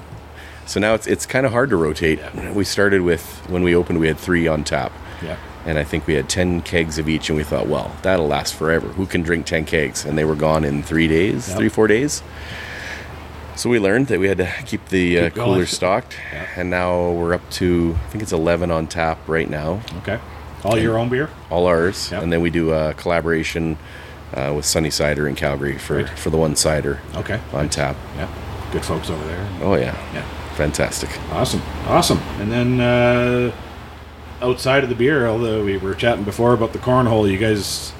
[0.66, 2.18] so now it's it's kind of hard to rotate.
[2.18, 2.52] Yeah.
[2.52, 4.92] We started with when we opened, we had three on tap,
[5.22, 5.36] Yeah.
[5.66, 8.54] and I think we had ten kegs of each, and we thought, well, that'll last
[8.54, 8.88] forever.
[8.88, 10.04] Who can drink ten kegs?
[10.04, 11.56] And they were gone in three days, Yep.
[11.58, 12.22] three four days.
[13.56, 16.46] So we learned that we had to keep the uh, cooler stocked, Yeah.
[16.56, 20.18] and now we're up to I think it's eleven on tap right now Okay.
[20.64, 21.28] All your own beer.
[21.50, 22.22] all ours, Yep.
[22.22, 23.76] and then we do a collaboration
[24.34, 26.08] uh, with Sunny Cider in Calgary for, Right.
[26.10, 27.40] for the one cider Okay.
[27.52, 27.96] on tap.
[28.16, 28.28] Yeah.
[28.72, 29.46] Good folks over there.
[29.62, 30.22] Oh yeah, Yeah.
[30.60, 31.08] Fantastic.
[31.32, 32.18] Awesome, awesome.
[32.38, 33.50] And then uh,
[34.42, 37.94] outside of the beer, although we were chatting before about the cornhole, you guys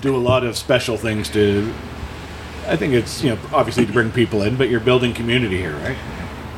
[0.00, 1.70] do a lot of special things to.
[2.66, 5.76] I think it's you know obviously to bring people in, but you're building community here,
[5.84, 5.98] right?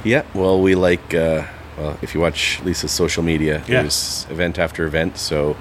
[0.05, 1.13] Yeah, well, we like.
[1.15, 1.43] Uh,
[1.77, 3.81] well, if you watch Lisa's social media, Yeah.
[3.83, 5.19] there's event after event.
[5.19, 5.57] So,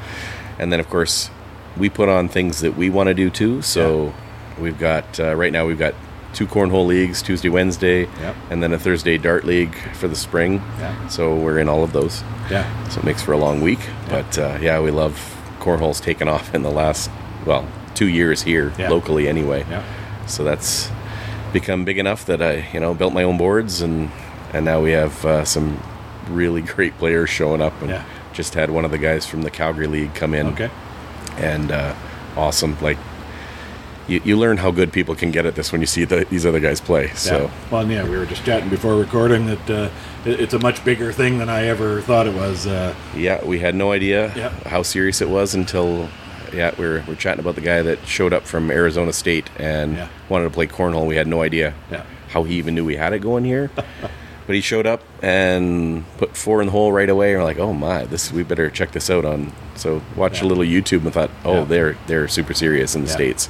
[0.60, 1.32] and then of course,
[1.78, 3.64] we put on things that we want to do too.
[3.64, 4.14] So,
[4.60, 5.96] we've got uh, right now we've got
[6.34, 8.36] two cornhole leagues Tuesday, Wednesday, Yep.
[8.50, 10.62] and then a Thursday dart league for the spring.
[10.80, 11.08] Yeah.
[11.08, 12.24] So we're in all of those.
[12.50, 12.66] Yeah.
[12.90, 13.80] So it makes for a long week.
[14.10, 15.14] But uh, yeah, we love
[15.60, 17.10] cornhole's taken off in the last,
[17.46, 18.90] well, two years here Yeah.
[18.90, 19.66] locally anyway.
[19.70, 19.84] Yeah.
[20.26, 20.90] So that's
[21.54, 24.10] become big enough that I, you know, built my own boards and
[24.54, 25.80] and now we have uh, some
[26.30, 27.80] really great players showing up.
[27.82, 28.04] And Yeah.
[28.34, 30.48] just had one of the guys from the Calgary League come in.
[30.48, 30.70] Okay.
[31.38, 31.94] And uh,
[32.36, 32.76] awesome.
[32.82, 32.98] Like
[34.08, 36.46] you, you learn how good people can get at this when you see the, these
[36.46, 37.08] other guys play.
[37.10, 37.52] So yeah.
[37.72, 39.90] Well, yeah, we were just chatting before recording that uh,
[40.26, 42.68] it, it's a much bigger thing than I ever thought it was.
[42.68, 44.50] Uh, Yeah, we had no idea Yeah.
[44.68, 46.10] how serious it was until
[46.54, 49.50] yeah, we were, we are chatting about the guy that showed up from Arizona State
[49.58, 50.08] and Yeah.
[50.30, 51.08] wanted to play cornhole.
[51.08, 51.74] We had no idea
[52.30, 53.72] how he even knew we had it going here.
[54.46, 57.32] but he showed up and put four in the hole right away.
[57.32, 59.52] And we're like, oh my, this we better check this out on.
[59.76, 60.48] So watch Yeah.
[60.48, 61.64] a little YouTube and thought, oh, Yeah.
[61.64, 63.14] they're they're super serious in the Yeah.
[63.16, 63.50] states.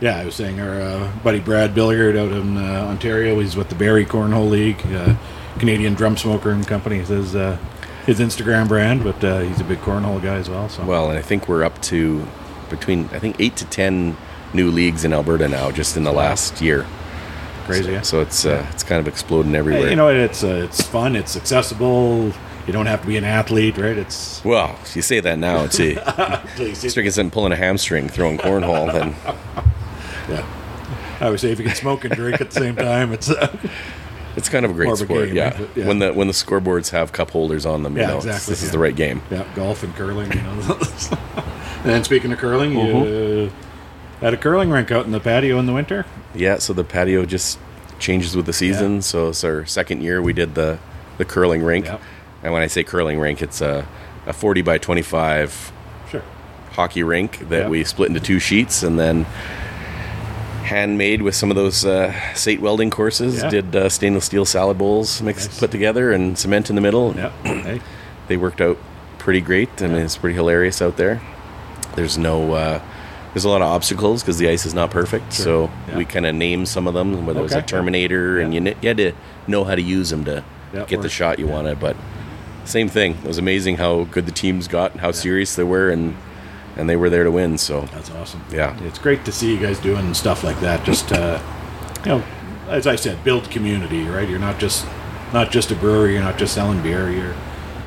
[0.00, 3.38] Yeah, I was saying our uh, buddy Brad Billiard out in uh, Ontario.
[3.40, 5.16] He's with the Barrie Cornhole League, uh,
[5.58, 6.98] Canadian drum smoker and company.
[6.98, 7.56] Is his uh,
[8.04, 10.68] his Instagram brand, but uh, he's a big cornhole guy as well.
[10.68, 12.26] So Well, and I think we're up to
[12.68, 14.16] between I think eight to ten
[14.52, 16.84] new leagues in Alberta now, just in the last year.
[17.64, 17.92] crazy.
[17.92, 18.02] yeah.
[18.02, 19.88] So it's uh, it's kind of exploding everywhere.
[19.88, 21.16] You know, it's uh, it's fun.
[21.16, 22.32] It's accessible.
[22.66, 23.96] You don't have to be an athlete, right?
[23.96, 25.64] It's Well, if you say that now.
[25.64, 25.92] It's a,
[26.58, 28.92] it's like I'm pulling a hamstring throwing cornhole.
[28.92, 29.14] Then
[30.28, 30.44] yeah.
[31.20, 33.56] I would say if you can smoke and drink at the same time, it's uh,
[34.36, 35.26] it's kind of a great More of a sport.
[35.28, 35.66] game, yeah.
[35.74, 35.86] Yeah.
[35.86, 38.62] when the when the scoreboards have cup holders on them, you Yeah, know, exactly, this
[38.62, 39.22] is the right game.
[39.30, 40.30] yeah, golf and curling.
[40.32, 40.60] You know.
[41.38, 43.56] and then speaking of curling, you Mm-hmm.
[43.56, 46.06] uh, had a curling rink out in the patio in the winter.
[46.34, 47.58] Yeah, so the patio just
[47.98, 48.96] changes with the season.
[48.96, 49.00] Yeah.
[49.00, 50.20] So it's our second year.
[50.22, 50.78] We did the
[51.18, 51.88] the curling rink,
[52.42, 53.86] and when I say curling rink, it's a
[54.26, 55.72] a 40 by 25
[56.10, 56.22] Sure.
[56.72, 57.68] hockey rink that Yeah.
[57.68, 59.24] we split into two sheets and then
[60.66, 63.42] handmade with some of those uh, SAIT welding courses.
[63.42, 63.50] Yeah.
[63.50, 65.58] Did uh, stainless steel salad bowls mixed, Nice.
[65.60, 67.14] put together, and cement in the middle.
[67.16, 67.32] Yeah.
[67.62, 67.80] Hey.
[68.28, 68.76] They worked out
[69.18, 69.80] pretty great.
[69.82, 71.20] I mean, it's pretty hilarious out there.
[71.94, 72.52] There's no.
[72.52, 72.80] Uh,
[73.32, 75.98] there's a lot of obstacles because the ice is not perfect, so Yeah.
[75.98, 77.26] we kind of named some of them.
[77.26, 79.12] Whether it was a Terminator, and you, you had to
[79.46, 80.42] know how to use them to
[80.74, 81.78] Yeah, get the shot you wanted.
[81.78, 81.96] But
[82.64, 83.12] same thing.
[83.22, 86.16] It was amazing how good the teams got and how serious they were, and
[86.76, 87.58] and they were there to win.
[87.58, 88.42] So That's awesome.
[88.50, 88.78] Yeah.
[88.84, 90.84] It's great to see you guys doing stuff like that.
[90.84, 91.40] Just uh,
[92.04, 92.24] you know,
[92.68, 94.28] as I said, build community, right?
[94.28, 94.86] You're not just
[95.32, 97.34] not just a brewery, you're not just selling beer, you're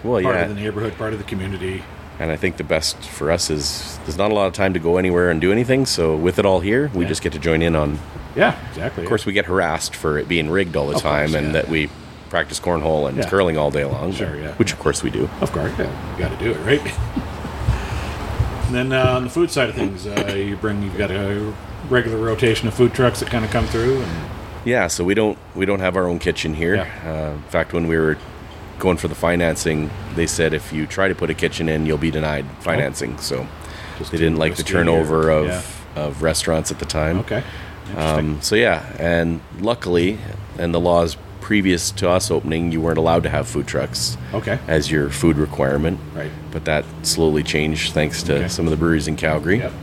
[0.03, 0.41] well, part yeah.
[0.43, 1.83] of the neighborhood, part of the community.
[2.19, 4.79] And I think the best for us is there's not a lot of time to
[4.79, 5.85] go anywhere and do anything.
[5.85, 7.09] So with it all here, we Yeah.
[7.09, 7.97] just get to join in on.
[8.35, 9.03] Yeah, exactly.
[9.03, 11.47] Of course, we get harassed for it being rigged all the Of time, course, and
[11.47, 11.53] yeah.
[11.53, 11.89] that we
[12.29, 14.11] practice cornhole and curling all day long.
[14.13, 14.51] Sure, yeah.
[14.53, 15.29] Which of course we do.
[15.41, 16.81] Of course, yeah, you got to do it, right?
[18.69, 21.51] And then uh, on the food side of things, uh, you bring you've got a
[21.89, 24.29] regular rotation of food trucks that kind of come through, and
[24.63, 26.75] Yeah, so we don't we don't have our own kitchen here.
[26.75, 27.31] Yeah.
[27.31, 28.15] Uh, in fact, when we were
[28.77, 31.97] going for the financing, they said if you try to put a kitchen in, you'll
[31.97, 33.17] be denied financing.
[33.17, 33.47] So
[33.97, 36.03] just they didn't like the turnover of yeah.
[36.03, 37.17] of restaurants at the time.
[37.21, 37.43] Okay.
[37.97, 40.19] Um, so yeah, and luckily,
[40.59, 44.59] and the laws previous to us opening, you weren't allowed to have food trucks okay.
[44.67, 45.99] as your food requirement.
[46.13, 46.31] Right.
[46.51, 48.47] But that slowly changed thanks to Okay.
[48.47, 49.59] some of the breweries in Calgary.
[49.59, 49.73] Yep.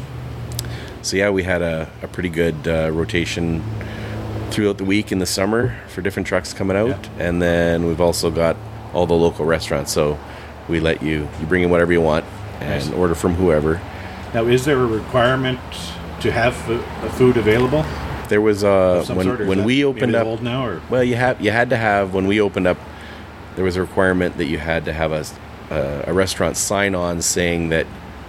[1.02, 3.62] So yeah, we had a, a pretty good uh, rotation
[4.50, 7.28] throughout the week in the summer for different trucks coming out, Yeah.
[7.28, 8.56] and then we've also got
[8.94, 9.92] all the local restaurants.
[9.92, 10.18] So
[10.68, 12.24] we let you you bring in whatever you want
[12.60, 12.90] and Nice.
[12.92, 13.80] order from whoever.
[14.34, 15.60] Now, is there a requirement
[16.20, 16.78] to have uh,
[17.10, 17.84] food available?
[18.28, 20.26] There was uh, when sort, or when we opened up.
[20.26, 22.78] old now, or Well, you have you had to have when we opened up.
[23.54, 25.24] There was a requirement that you had to have a
[25.70, 27.86] a, a restaurant sign on saying that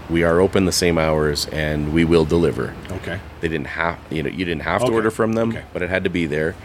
[0.10, 2.73] we are open the same hours and we will deliver.
[2.91, 5.63] okay, They didn't have you know you didn't have to order from them, Okay.
[5.73, 6.55] but it had to be there.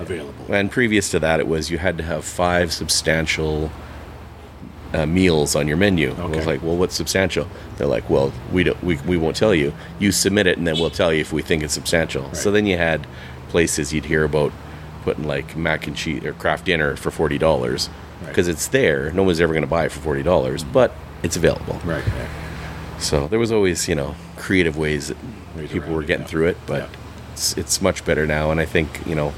[0.00, 0.52] available.
[0.52, 3.70] And previous to that, it was you had to have five substantial
[4.92, 6.14] uh, meals on your menu.
[6.18, 7.46] I was like, well, what's substantial?
[7.76, 9.72] They're like, well, we don't, we, we won't tell you.
[9.98, 12.32] You submit it, and then we'll tell you if we think it's substantial.
[12.34, 13.06] So then you had
[13.48, 14.52] places you'd hear about
[15.02, 17.88] putting like mac and cheese or craft dinner for forty dollars
[18.20, 18.28] Right.
[18.28, 19.10] because it's there.
[19.12, 21.80] No one's ever going to buy it for forty dollars, but it's available.
[21.84, 22.06] Right.
[22.06, 22.28] right.
[22.98, 25.16] So there was always, you know, creative ways that
[25.70, 26.28] people were it, getting yeah.
[26.28, 26.88] through it, but Yeah.
[27.32, 28.50] it's, it's much better now.
[28.50, 29.32] And I think, you know,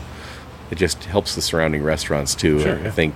[0.72, 2.58] it just helps the surrounding restaurants too.
[2.60, 3.14] Sure, I think,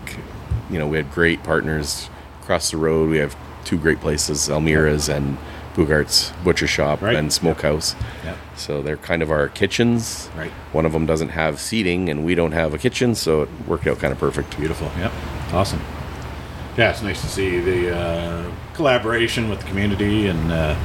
[0.70, 2.08] you know, we had great partners
[2.46, 3.10] across the road.
[3.10, 5.36] We have two great places, Almira's and
[5.74, 7.16] Bugart's Butcher Shop Right.
[7.16, 7.96] and Smokehouse.
[8.24, 8.36] Yeah.
[8.54, 10.30] So they're kind of our kitchens.
[10.36, 10.52] Right.
[10.72, 13.88] One of them doesn't have seating, and we don't have a kitchen, so it worked
[13.88, 14.56] out kind of perfect.
[14.56, 14.88] Beautiful.
[14.96, 15.12] Yep.
[15.52, 15.80] Awesome.
[16.78, 20.76] Yeah, it's nice to see the uh, collaboration with the community and uh,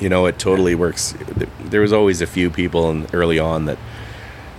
[0.00, 1.14] you know, it totally works.
[1.60, 3.78] There was always a few people in, early on that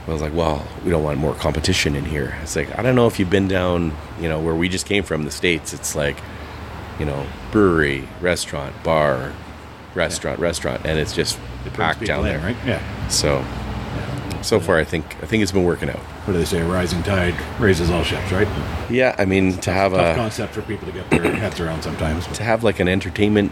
[0.08, 2.38] I was like, well, we don't want more competition in here.
[2.42, 5.04] It's like, I don't know if you've been down, you know, where we just came
[5.04, 5.74] from, the States.
[5.74, 6.18] It's like,
[6.98, 9.34] you know, brewery, restaurant, bar,
[9.96, 12.40] restaurant, restaurant, and it's just it packed down in, there.
[12.40, 12.56] right?
[12.66, 13.08] Yeah.
[13.10, 13.44] So,
[14.42, 16.00] so far, I think I think it's been working out.
[16.00, 16.62] What do they say?
[16.62, 18.48] A rising tide raises all ships, right?
[18.90, 21.82] Yeah, I mean, to have Tough a concept for people to get their heads around
[21.84, 22.28] sometimes.
[22.28, 23.52] but- to have like an entertainment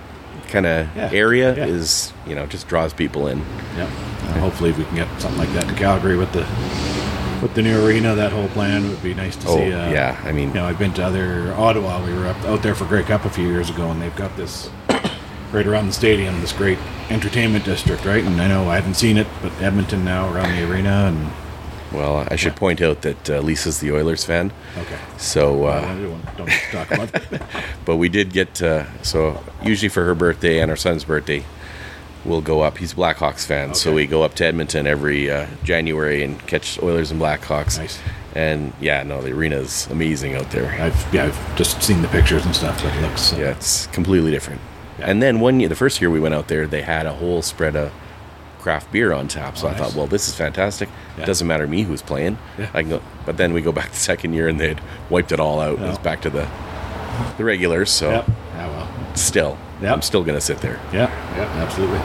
[0.55, 1.65] kind of Yeah, area yeah.
[1.65, 3.39] is, you know, just draws people in.
[3.75, 3.89] Yep.
[3.89, 6.45] Uh, hopefully, we can get something like that in Calgary with the
[7.41, 8.15] with the new arena.
[8.15, 9.73] That whole plan would be nice to Oh, see.
[9.73, 12.03] Uh, yeah, I mean- you know, I've been to other Ottawa.
[12.05, 14.35] We were up out there for Grey Cup a few years ago, and they've got
[14.37, 14.69] this
[15.51, 18.23] right around the stadium, this great entertainment district, right?
[18.23, 21.29] And I know I haven't seen it, but Edmonton now around the arena, and
[21.95, 24.51] Well, I should point out that uh, Lisa's the Oilers fan.
[24.77, 24.97] okay.
[25.17, 25.95] So, Uh,
[26.37, 27.41] don't, talk about that.
[27.85, 31.43] but we did get uh, so usually for her birthday and our son's birthday,
[32.25, 32.77] we'll go up.
[32.77, 36.81] He's a Blackhawks fan, so we go up to Edmonton every uh, January and catch
[36.81, 37.77] Oilers and Blackhawks.
[37.77, 37.99] Nice.
[38.35, 40.69] And yeah, no, the arena's amazing out there.
[40.81, 44.31] I've yeah, I've just seen the pictures and stuff, it looks uh, Yeah, it's completely
[44.31, 44.59] different.
[44.99, 45.09] Yeah.
[45.09, 47.41] And then one year, the first year we went out there, they had a whole
[47.41, 47.91] spread of
[48.65, 49.55] craft beer on tap.
[49.59, 49.79] So Oh, I nice.
[49.81, 50.89] thought, well, this is fantastic.
[51.17, 51.23] Yeah.
[51.23, 52.39] It doesn't matter me who's playing.
[52.57, 52.67] Yeah.
[52.73, 53.01] I can go.
[53.23, 55.77] But then we go back the second year and they'd wiped it all out.
[55.79, 55.89] Yeah.
[55.89, 56.47] It's back to the
[57.37, 57.91] the regulars.
[57.91, 58.25] So Yep.
[58.55, 58.87] Yeah, well.
[59.15, 59.93] still, Yep.
[59.93, 60.79] I'm still gonna sit there.
[60.91, 61.99] Yeah, yeah, absolutely.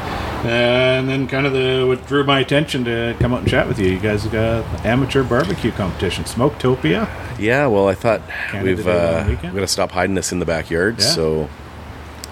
[0.51, 3.79] And then kind of the what drew my attention to come out and chat with
[3.79, 3.89] you.
[3.89, 7.09] You guys got amateur barbecue competition, Smoketopia.
[7.39, 8.21] Yeah, well, I thought
[8.51, 10.97] Canada we've uh, we're gonna stop hiding this in the backyard.
[10.99, 11.07] Yeah.
[11.07, 11.49] So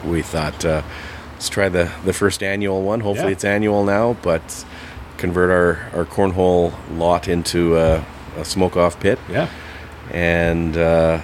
[0.05, 0.83] we thought uh,
[1.39, 2.99] let's try the the first annual one.
[3.01, 3.33] Hopefully, Yeah.
[3.33, 4.65] it's annual now, but
[5.19, 8.05] convert our our cornhole lot into a,
[8.37, 9.49] a smoke off pit, Yeah,
[10.11, 11.21] and uh,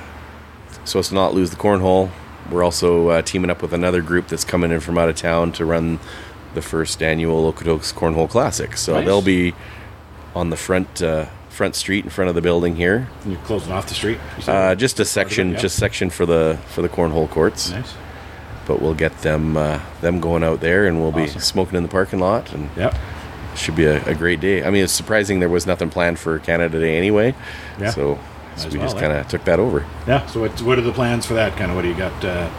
[0.85, 2.11] so as to not lose the cornhole.
[2.51, 5.51] We're also uh, teaming up with another group that's coming in from out of town
[5.53, 5.99] to run
[6.55, 8.77] the first annual Okotoks Cornhole Classic.
[8.77, 9.07] So Nice.
[9.07, 9.55] they'll be
[10.35, 13.09] on the front uh, front street in front of the building here.
[13.27, 14.19] you're closing off the street.
[14.47, 15.59] Uh, just a section, yeah.
[15.59, 17.71] just section for the for the cornhole courts.
[17.71, 17.95] nice.
[18.67, 21.89] But we'll get them uh, them going out there, and we'll be smoking in the
[21.89, 22.95] parking lot, and Yep.
[23.57, 24.65] should be a, a great day.
[24.65, 27.35] I mean, it's surprising there was nothing planned for Canada Day anyway.
[27.79, 27.91] Yeah.
[27.91, 28.19] So,
[28.57, 29.01] so we well, just eh?
[29.01, 29.85] kind of took that over.
[30.07, 30.25] Yeah.
[30.27, 31.57] So what what are the plans for that?
[31.57, 32.51] Kind of what do you got uh,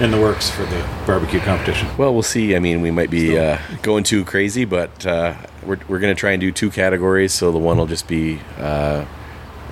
[0.00, 1.88] in the works for the barbecue competition?
[1.98, 2.54] Well, we'll see.
[2.56, 5.34] I mean, we might be uh, going too crazy, but uh,
[5.64, 7.32] we're, we're going to try and do two categories.
[7.32, 9.04] So the one will just be uh,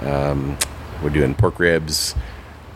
[0.02, 0.58] um,
[1.02, 2.14] we're doing pork ribs,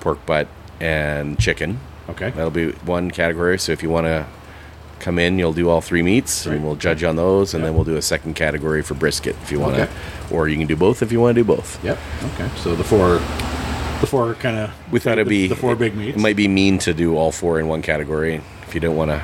[0.00, 0.48] pork butt,
[0.80, 1.80] and chicken.
[2.12, 2.30] Okay.
[2.30, 3.58] That'll be one category.
[3.58, 4.26] So if you want to
[5.00, 6.54] come in, you'll do all three meats, Right.
[6.56, 7.68] and we'll judge on those, and Yeah.
[7.68, 9.92] then we'll do a second category for brisket if you want to, Okay.
[10.30, 11.78] or you can do both if you want to do both.
[11.82, 11.98] Yep.
[12.34, 12.48] Okay.
[12.62, 13.20] So the four,
[14.00, 16.16] the four kind of We thought it'd be the four big meats.
[16.16, 19.10] It might be mean to do all four in one category if you don't want
[19.10, 19.20] to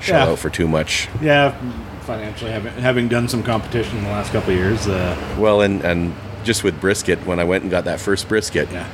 [0.00, 0.32] shell Yeah.
[0.32, 1.08] out for too much.
[1.22, 1.52] Yeah,
[2.04, 4.88] financially, having, having done some competition in the last couple of years.
[4.88, 8.68] Uh, Well, and and just with brisket, when I went and got that first brisket,
[8.72, 8.84] Yeah.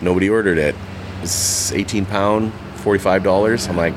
[0.00, 0.74] nobody ordered it.
[1.22, 3.66] It's 18 pound, 45 dollars.
[3.68, 3.94] I'm like,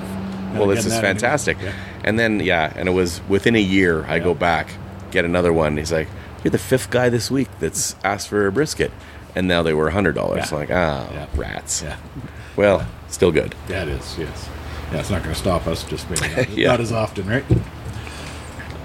[0.53, 1.57] well, this is fantastic.
[1.61, 1.73] Yeah.
[2.03, 4.05] And then yeah, and it was within a year.
[4.05, 4.67] I go back,
[5.11, 5.77] get another one.
[5.77, 6.07] He's like,
[6.43, 8.91] you're the fifth guy this week that's asked for a brisket,
[9.35, 10.51] and now they were hundred dollars.
[10.51, 10.57] Yeah.
[10.57, 11.27] Like ah, Yeah.
[11.35, 11.81] rats.
[11.81, 11.97] yeah,
[12.55, 13.55] Well, still good.
[13.67, 14.17] That is.
[14.19, 14.49] Yes,
[14.91, 15.83] yeah, it's not going to stop us.
[15.83, 16.67] Just maybe not, Yeah.
[16.71, 17.45] not as often, right?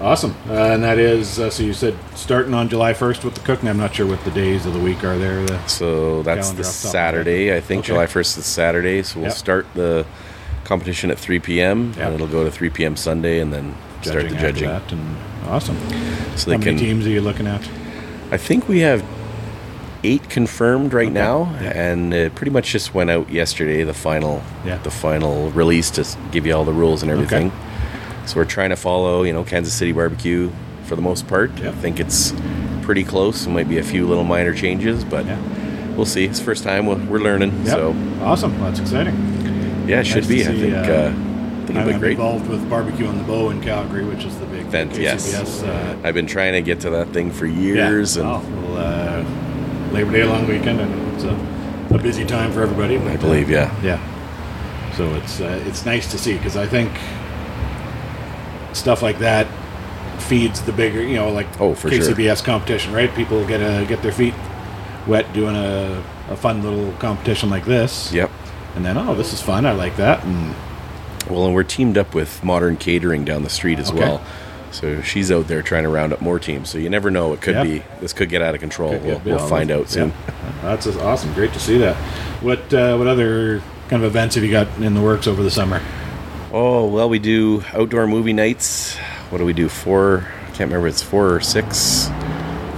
[0.01, 1.63] Awesome, uh, and that is uh, so.
[1.65, 3.69] You said starting on July first with the cooking.
[3.69, 5.45] I'm not sure what the days of the week are there.
[5.45, 7.57] The, So that's the off the top of my Saturday.
[7.57, 7.89] I think Okay.
[7.89, 9.03] July 1st is Saturday.
[9.03, 9.37] So we'll Yep.
[9.37, 10.07] start the
[10.63, 11.95] competition at 3 p.m.
[11.97, 12.07] Yep.
[12.07, 12.95] and it'll go to 3 p.m.
[12.95, 14.69] Sunday and then start the judging.
[14.69, 15.17] that, and
[15.49, 15.77] awesome.
[16.37, 16.77] So How they many can.
[16.79, 17.69] teams are you looking at?
[18.31, 19.03] I think we have
[20.05, 21.71] eight confirmed right now, Yeah.
[21.71, 23.83] and it pretty much just went out yesterday.
[23.83, 24.79] The final, Yeah.
[24.85, 27.51] the final release to give you all the rules and everything.
[28.29, 30.51] So we're trying to follow, you know, Kansas City barbecue
[30.85, 31.51] for the most part.
[31.59, 31.71] Yeah.
[31.71, 32.35] I think it's
[32.83, 33.45] pretty close.
[33.47, 35.39] There might be a few little minor changes, but Yeah.
[35.97, 36.27] we'll see.
[36.27, 37.69] It's the first time we're, we're learning, Yep.
[37.75, 38.59] so awesome.
[38.61, 39.15] That's exciting.
[39.89, 40.43] yeah, it should be.
[40.45, 40.75] to I see, think.
[40.75, 42.13] uh, Uh, I think I'm be great.
[42.13, 45.63] involved with barbecue on the bow in Calgary, which is the big Event, yes.
[45.63, 48.23] Uh, I've been trying to get to that thing for years, yeah.
[48.23, 52.61] and Well, well, uh, Labor Day long weekend, and it's a, a busy time for
[52.63, 52.99] everybody.
[52.99, 53.73] I believe, uh, yeah.
[53.83, 54.95] yeah.
[54.97, 56.91] So it's uh, it's nice to see because I think
[58.79, 59.47] stuff like that
[60.23, 62.01] feeds the bigger, you know, like Oh, for sure.
[62.15, 63.13] KCBS competition, right?
[63.15, 64.35] People get a, get their feet
[65.07, 68.31] wet doing a, a fun little competition like this, Yep.
[68.77, 69.65] and then oh, this is fun.
[69.65, 70.55] I like that, and
[71.31, 74.01] Well, and we're teamed up with Modern Catering down the street as Okay.
[74.01, 74.21] well.
[74.71, 76.69] So she's out there trying to round up more teams.
[76.69, 77.33] So you never know.
[77.33, 77.63] It could Yeah.
[77.63, 78.91] be this could get out of control.
[78.93, 80.13] Could we'll we'll find out soon.
[80.61, 81.33] That's awesome.
[81.33, 81.97] Great to see that.
[82.43, 85.51] What uh, what other kind of events have you got in the works over the
[85.51, 85.81] summer?
[86.53, 88.97] Oh well, we do outdoor movie nights.
[89.31, 89.69] What do we do?
[89.69, 90.27] Four?
[90.43, 90.89] I can't remember.
[90.89, 92.09] It's four or six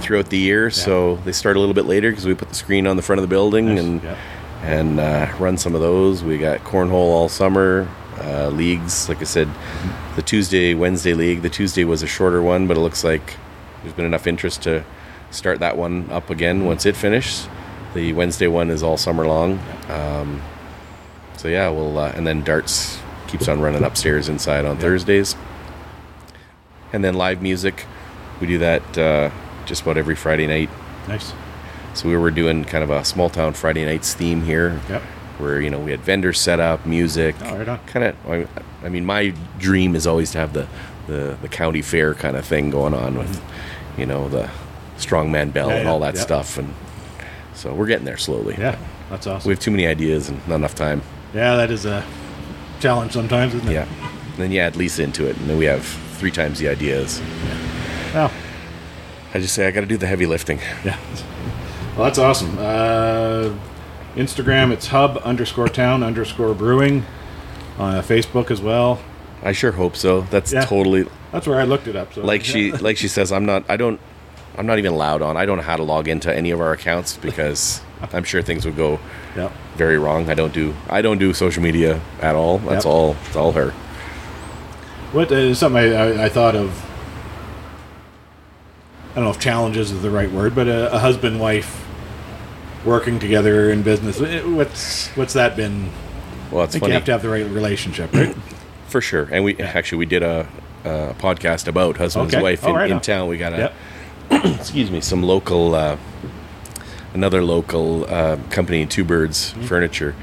[0.01, 0.69] throughout the year.
[0.69, 3.19] So they start a little bit later because we put the screen on the front
[3.19, 3.79] of the building Nice.
[3.79, 4.17] and Yeah.
[4.63, 6.23] and uh, run some of those.
[6.23, 7.87] We got cornhole all summer.
[8.19, 9.49] Uh, leagues, like I said,
[10.15, 11.41] the Tuesday, Wednesday league.
[11.41, 13.35] The Tuesday was a shorter one, but it looks like
[13.81, 14.83] there's been enough interest to
[15.31, 17.47] start that one up again once it finishes.
[17.95, 19.59] The Wednesday one is all summer long.
[19.89, 20.41] Um,
[21.37, 22.99] so yeah, we'll uh, and then darts
[23.31, 25.35] keeps on running upstairs inside on Thursdays,
[26.93, 27.85] and then live music.
[28.39, 29.29] We do that uh,
[29.65, 30.69] just about every Friday night.
[31.07, 31.33] Nice.
[31.93, 35.01] So we were doing kind of a small town Friday nights theme here, Yep.
[35.39, 37.35] where you know we had vendors set up, music.
[37.43, 37.87] Oh, right.
[37.87, 38.15] Kind of.
[38.29, 38.47] I,
[38.85, 40.67] I mean, my dream is always to have the,
[41.07, 43.41] the the county fair kind of thing going on with,
[43.97, 44.49] you know, the
[44.97, 45.71] strongman bell Mm-hmm.
[45.71, 46.21] Yeah, and yeah, all that yeah.
[46.21, 46.73] stuff, and
[47.53, 48.55] so we're getting there slowly.
[48.57, 48.77] Yeah,
[49.09, 49.47] that's awesome.
[49.47, 51.01] We have too many ideas and not enough time.
[51.33, 52.03] yeah, that is a
[52.81, 53.73] challenge sometimes, isn't it?
[53.73, 53.87] Yeah.
[54.03, 57.21] And then you add Lisa into it, and then we have three times the ideas.
[58.13, 58.31] Well,
[59.33, 60.59] I just say I got to do the heavy lifting.
[60.83, 60.97] yeah.
[61.95, 62.57] Well, that's awesome.
[62.57, 63.53] Uh,
[64.15, 67.05] Instagram, it's hub underscore town underscore brewing.
[67.77, 68.99] On uh, Facebook as well.
[69.43, 70.21] I sure hope so.
[70.29, 70.65] That's Yeah.
[70.65, 72.13] totally That's where I looked it up.
[72.13, 73.31] So like she like she says.
[73.31, 73.63] I'm not.
[73.69, 73.99] I don't.
[74.57, 75.37] I'm not even allowed on.
[75.37, 77.81] I don't know how to log into any of our accounts because
[78.13, 78.99] I'm sure things would go
[79.35, 79.49] Yeah.
[79.75, 80.29] very wrong.
[80.29, 80.73] I don't do.
[80.89, 82.57] I don't do social media at all.
[82.59, 82.93] That's Yep.
[82.93, 83.15] all.
[83.27, 83.71] It's all her.
[85.11, 86.69] What uh, something I, I, I thought of?
[89.11, 91.85] I don't know if challenges is the right word, but a, a husband wife
[92.85, 94.21] working together in business.
[94.21, 95.89] Uh, What's what's that been?
[96.49, 98.35] Well, I think funny you have to have the right relationship, right?
[98.87, 99.27] for sure.
[99.31, 100.47] And we actually we did a,
[100.85, 102.37] a podcast about husband Okay.
[102.37, 103.27] and wife in, right in town.
[103.27, 103.57] We got a
[104.31, 104.45] yep.
[104.59, 105.97] excuse me, some local, uh,
[107.13, 109.63] another local uh, company, Two Birds Mm-hmm.
[109.63, 110.15] Furniture,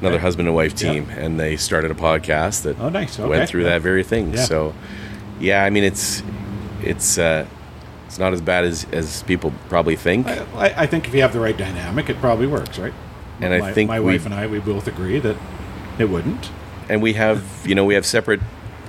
[0.00, 3.18] another husband and wife team, and they started a podcast that Oh, nice.
[3.18, 3.28] Okay.
[3.28, 3.70] went through Yeah.
[3.70, 4.34] that very thing.
[4.34, 4.44] Yeah.
[4.44, 4.74] So,
[5.40, 6.22] yeah, I mean, it's
[6.82, 7.46] it's uh,
[8.06, 10.26] it's not as bad as as people probably think.
[10.26, 12.92] I, I- I think if you have the right dynamic, it probably works, right?
[13.40, 15.36] And I my, think my wife and I, we both agree that
[15.98, 16.50] it wouldn't.
[16.90, 18.40] and we have you know we have separate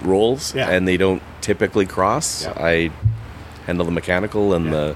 [0.04, 0.70] roles Yeah.
[0.72, 2.54] and they don't typically cross Yeah.
[2.58, 2.89] i
[3.67, 4.72] handle the mechanical and Yeah.
[4.72, 4.96] the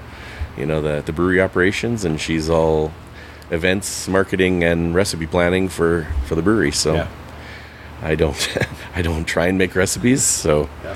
[0.58, 2.92] you know the, the brewery operations and she's all
[3.52, 7.08] events marketing and recipe planning for for the brewery so Yeah.
[8.02, 8.58] i don't
[8.96, 10.96] i don't try and make recipes so Yeah.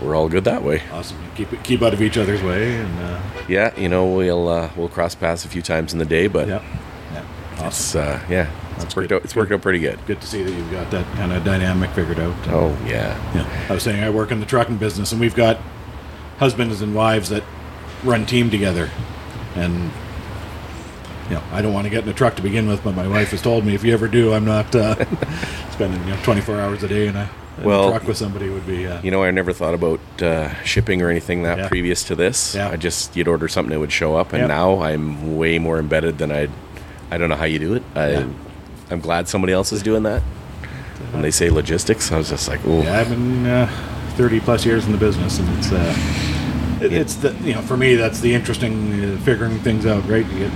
[0.00, 1.16] we're all good that way Awesome.
[1.34, 4.88] Keep keep out of each other's way, and uh, yeah you know we'll uh, we'll
[4.88, 6.62] cross paths a few times in the day but yeah,
[7.12, 7.24] yeah.
[7.54, 7.66] Awesome.
[7.66, 8.50] it's uh, yeah
[8.80, 9.16] it's worked good.
[9.16, 11.42] out it's worked out pretty good Good to see that you've got that kind of
[11.44, 12.34] dynamic figured out.
[12.48, 13.66] oh yeah Yeah.
[13.68, 15.58] I was saying I work in the trucking business, and we've got
[16.38, 17.42] husbands and wives that
[18.04, 18.90] run team together,
[19.54, 19.90] and
[21.28, 23.08] you know I don't want to get in a truck to begin with, but my
[23.08, 24.94] wife has told me if you ever do, I'm not uh,
[25.70, 27.30] spending you know 24 hours a day in a
[27.62, 28.86] well, truck with somebody would be.
[28.86, 31.68] Uh, you know, I never thought about uh, shipping or anything that yeah.
[31.68, 32.54] previous to this.
[32.54, 32.70] Yeah.
[32.70, 34.48] I just you'd order something that would show up, and yep.
[34.48, 36.48] now I'm way more embedded than I.
[37.10, 37.82] I don't know how you do it.
[37.94, 38.28] I, yeah.
[38.90, 40.22] I'm glad somebody else is doing that.
[41.12, 42.82] When they say logistics, I was just like, oh.
[42.82, 43.66] Yeah, I've been uh,
[44.16, 45.94] 30 plus years in the business, and it's uh,
[46.82, 50.26] it, it's the you know for me that's the interesting uh, figuring things out, right?
[50.26, 50.52] You get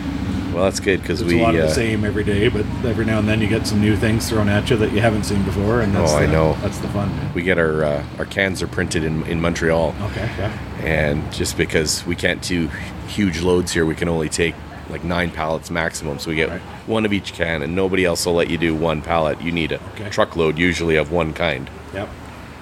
[0.52, 3.06] well, that's good because we a lot of the uh, same every day, but every
[3.06, 5.42] now and then you get some new things thrown at you that you haven't seen
[5.44, 7.10] before, and that's oh, the, I know that's the fun.
[7.34, 9.94] We get our uh, our cans are printed in in Montreal.
[10.02, 10.58] Okay, yeah.
[10.82, 12.68] And just because we can't do
[13.08, 14.54] huge loads here, we can only take
[14.90, 16.18] like nine pallets maximum.
[16.18, 16.60] So we get right.
[16.86, 19.40] one of each can, and nobody else will let you do one pallet.
[19.40, 20.10] You need a okay.
[20.10, 21.70] truckload usually of one kind.
[21.94, 22.08] Yep.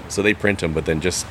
[0.08, 1.26] So they print them, but then just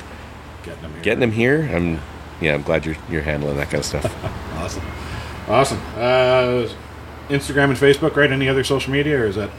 [0.62, 2.00] getting them here, getting them here I'm
[2.40, 4.24] yeah, I'm glad you're you're handling that kind of stuff.
[4.58, 4.84] awesome.
[5.48, 5.78] Awesome.
[5.96, 6.68] Uh,
[7.28, 8.30] Instagram and Facebook, right?
[8.30, 9.50] Any other social media, or is that?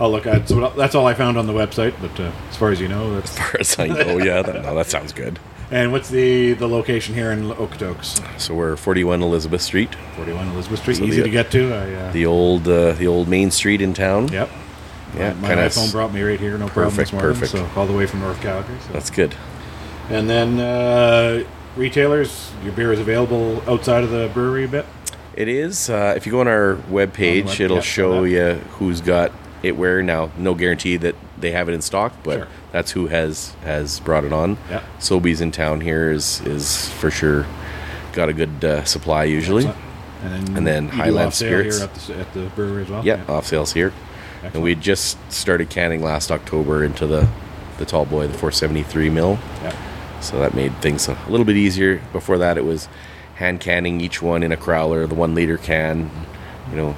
[0.00, 1.94] Oh, look, at so that's all I found on the website.
[2.00, 4.62] But uh, as far as you know, that's as far as I know, yeah, that,
[4.62, 5.38] no, that sounds good.
[5.70, 8.40] And what's the the location here in Okotoks?
[8.40, 9.94] So we're 41 Elizabeth Street.
[10.16, 11.72] 41 Elizabeth Street, so easy the, to get to.
[11.72, 14.28] I, uh, the old uh, the old main street in town.
[14.28, 14.50] Yep.
[15.16, 17.52] Yeah, my, my iPhone brought me right here, no problem perfect, morning, Perfect.
[17.52, 18.78] So all the way from North Calgary.
[18.86, 18.92] So.
[18.94, 19.34] That's good.
[20.08, 21.44] And then uh,
[21.76, 24.86] retailers, your beer is available outside of the brewery a bit.
[25.34, 25.88] It is.
[25.88, 30.02] Uh, if you go on our web page, it'll show you who's got it where.
[30.02, 32.48] Now, no guarantee that they have it in stock, but sure.
[32.70, 34.58] that's who has has brought it on.
[34.68, 34.82] Yeah.
[34.98, 37.46] Sobeys in town here is is for sure
[38.12, 39.66] got a good uh, supply usually.
[40.22, 43.04] And then, and then Highland Spirits at the, at the, brewery as well.
[43.04, 43.34] Yeah, yeah.
[43.34, 43.92] off sales here.
[44.34, 44.54] Excellent.
[44.54, 47.28] And we just started canning last October into the
[47.78, 49.38] the tall boy, the 473 mil.
[49.62, 49.91] Yeah.
[50.22, 52.00] So that made things a little bit easier.
[52.12, 52.88] Before that, it was
[53.34, 56.10] hand canning each one in a crowler, the one liter can,
[56.70, 56.96] you know,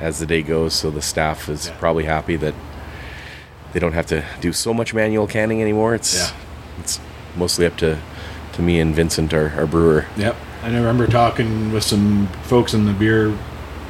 [0.00, 0.74] as the day goes.
[0.74, 1.76] So the staff is yeah.
[1.78, 2.54] probably happy that
[3.72, 5.94] they don't have to do so much manual canning anymore.
[5.94, 6.36] It's yeah.
[6.80, 7.00] it's
[7.36, 7.98] mostly up to,
[8.54, 10.06] to me and Vincent, our, our brewer.
[10.16, 10.36] Yep.
[10.62, 13.36] I remember talking with some folks in the beer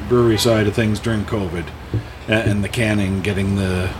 [0.07, 1.67] brewery side of things during COVID
[2.27, 3.91] and the canning, getting the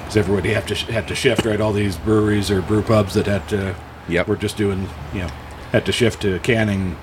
[0.00, 1.60] because everybody had to had to shift right.
[1.60, 3.76] All these breweries or brew pubs that had to
[4.08, 4.26] yep.
[4.28, 5.28] were just doing you know
[5.72, 6.96] had to shift to canning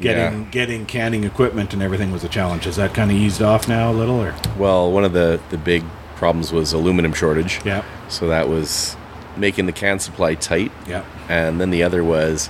[0.00, 0.50] getting yeah.
[0.50, 2.64] getting canning equipment and everything was a challenge.
[2.64, 4.20] Has that kind of eased off now a little?
[4.20, 5.84] Or well, one of the the big
[6.16, 7.60] problems was aluminum shortage.
[7.64, 7.84] Yeah.
[8.08, 8.96] So that was
[9.36, 10.72] making the can supply tight.
[10.86, 11.04] Yeah.
[11.28, 12.48] And then the other was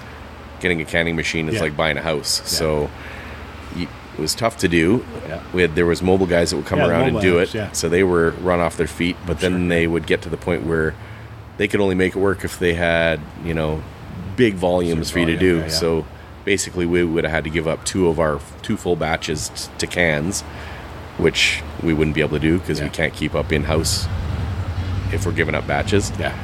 [0.61, 1.61] getting a canning machine is yeah.
[1.61, 2.41] like buying a house.
[2.41, 2.47] Yeah.
[2.47, 2.91] So
[3.77, 5.05] it was tough to do.
[5.27, 5.43] Yeah.
[5.53, 7.53] We had there was mobile guys that would come around and do it.
[7.53, 7.73] Yeah.
[7.73, 9.69] So they were run off their feet, but then sure.
[9.69, 10.95] they would get to the point where
[11.57, 13.83] they could only make it work if they had, you know,
[14.37, 15.69] big volumes for you to do.
[15.71, 16.05] So
[16.45, 19.71] basically we would have had to give up two of our two full batches t-
[19.79, 20.43] to cans,
[21.19, 22.87] which we wouldn't be able to do because yeah.
[22.87, 24.07] we can't keep up in house
[25.13, 26.13] if we're giving up batches.
[26.19, 26.39] Yeah.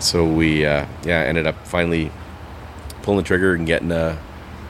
[0.00, 2.10] So we uh, yeah ended up finally
[3.02, 4.18] pulling the trigger and getting a,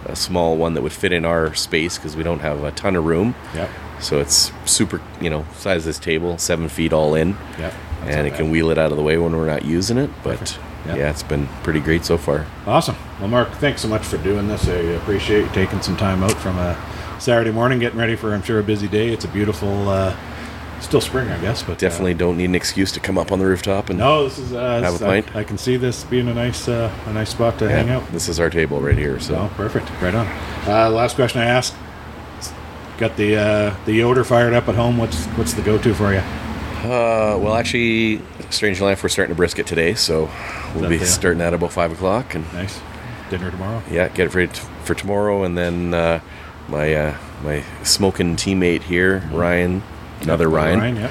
[0.06, 2.96] a small one that would fit in our space because we don't have a ton
[2.96, 3.34] of room.
[3.54, 3.70] Yeah.
[4.00, 7.36] So it's super, you know, size of this table, seven feet all in.
[7.58, 7.72] Yeah.
[8.02, 10.38] And it can wheel it out of the way when we're not using it, but.
[10.38, 10.97] Perfect yeah.
[10.97, 12.47] yeah, it's been pretty great so far.
[12.66, 12.97] Awesome.
[13.18, 14.68] Well, Mark, thanks so much for doing this.
[14.68, 16.76] I appreciate you taking some time out from a
[17.18, 19.09] Saturday morning, getting ready for, I'm sure, a busy day.
[19.09, 20.16] It's a beautiful, uh,
[20.80, 23.39] still spring, I guess, but definitely uh, don't need an excuse to come up on
[23.39, 25.35] the rooftop and no, this is uh, have a pint.
[25.35, 27.91] I, I, can see this being a nice, uh, a nice spot to yeah, hang
[27.91, 28.07] out.
[28.12, 29.18] This is our table right here.
[29.20, 29.91] So, oh, perfect.
[30.03, 30.26] Right on.
[30.66, 31.74] Uh, last question I asked.
[32.99, 34.99] Got the uh, the Yoder fired up at home.
[34.99, 36.20] What's what's the go to for you?
[36.20, 38.20] Uh, well, actually,
[38.51, 40.30] strange Life, we're starting to brisket today, so
[40.74, 42.34] we'll be starting at about five o'clock.
[42.34, 42.80] And nice
[43.30, 43.82] dinner tomorrow.
[43.90, 46.20] Yeah, get it ready t- for tomorrow, and then uh,
[46.68, 49.34] my uh, my smoking teammate here, mm-hmm.
[49.34, 49.82] Ryan,
[50.22, 50.78] another Ryan.
[50.78, 51.11] Ryan, yeah.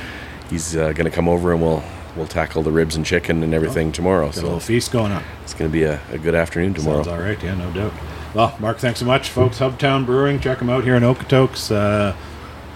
[0.50, 1.84] He's uh, to come over, and we'll
[2.16, 4.32] we'll tackle the ribs and chicken and everything oh, tomorrow.
[4.32, 5.24] So a little feast going on.
[5.44, 7.04] It's to be a, a, good afternoon tomorrow.
[7.04, 7.42] Sounds all right.
[7.42, 7.94] Yeah, no doubt.
[8.34, 9.60] Well, Mark, thanks so much, folks.
[9.60, 11.72] Hubtown Brewing, check them out here in Okotoks.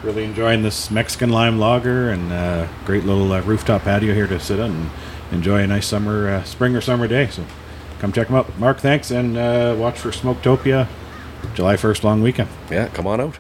[0.04, 4.40] Really enjoying this Mexican lime lager and uh, great little uh, rooftop patio here to
[4.40, 4.90] sit on and
[5.32, 7.28] enjoy a nice summer, uh, spring or summer day.
[7.28, 7.44] So
[8.00, 8.58] come check them out.
[8.60, 10.88] Mark, thanks, and uh, watch for Smoketopia,
[11.56, 12.50] July 1st long weekend.
[12.70, 13.40] Yeah, come on out.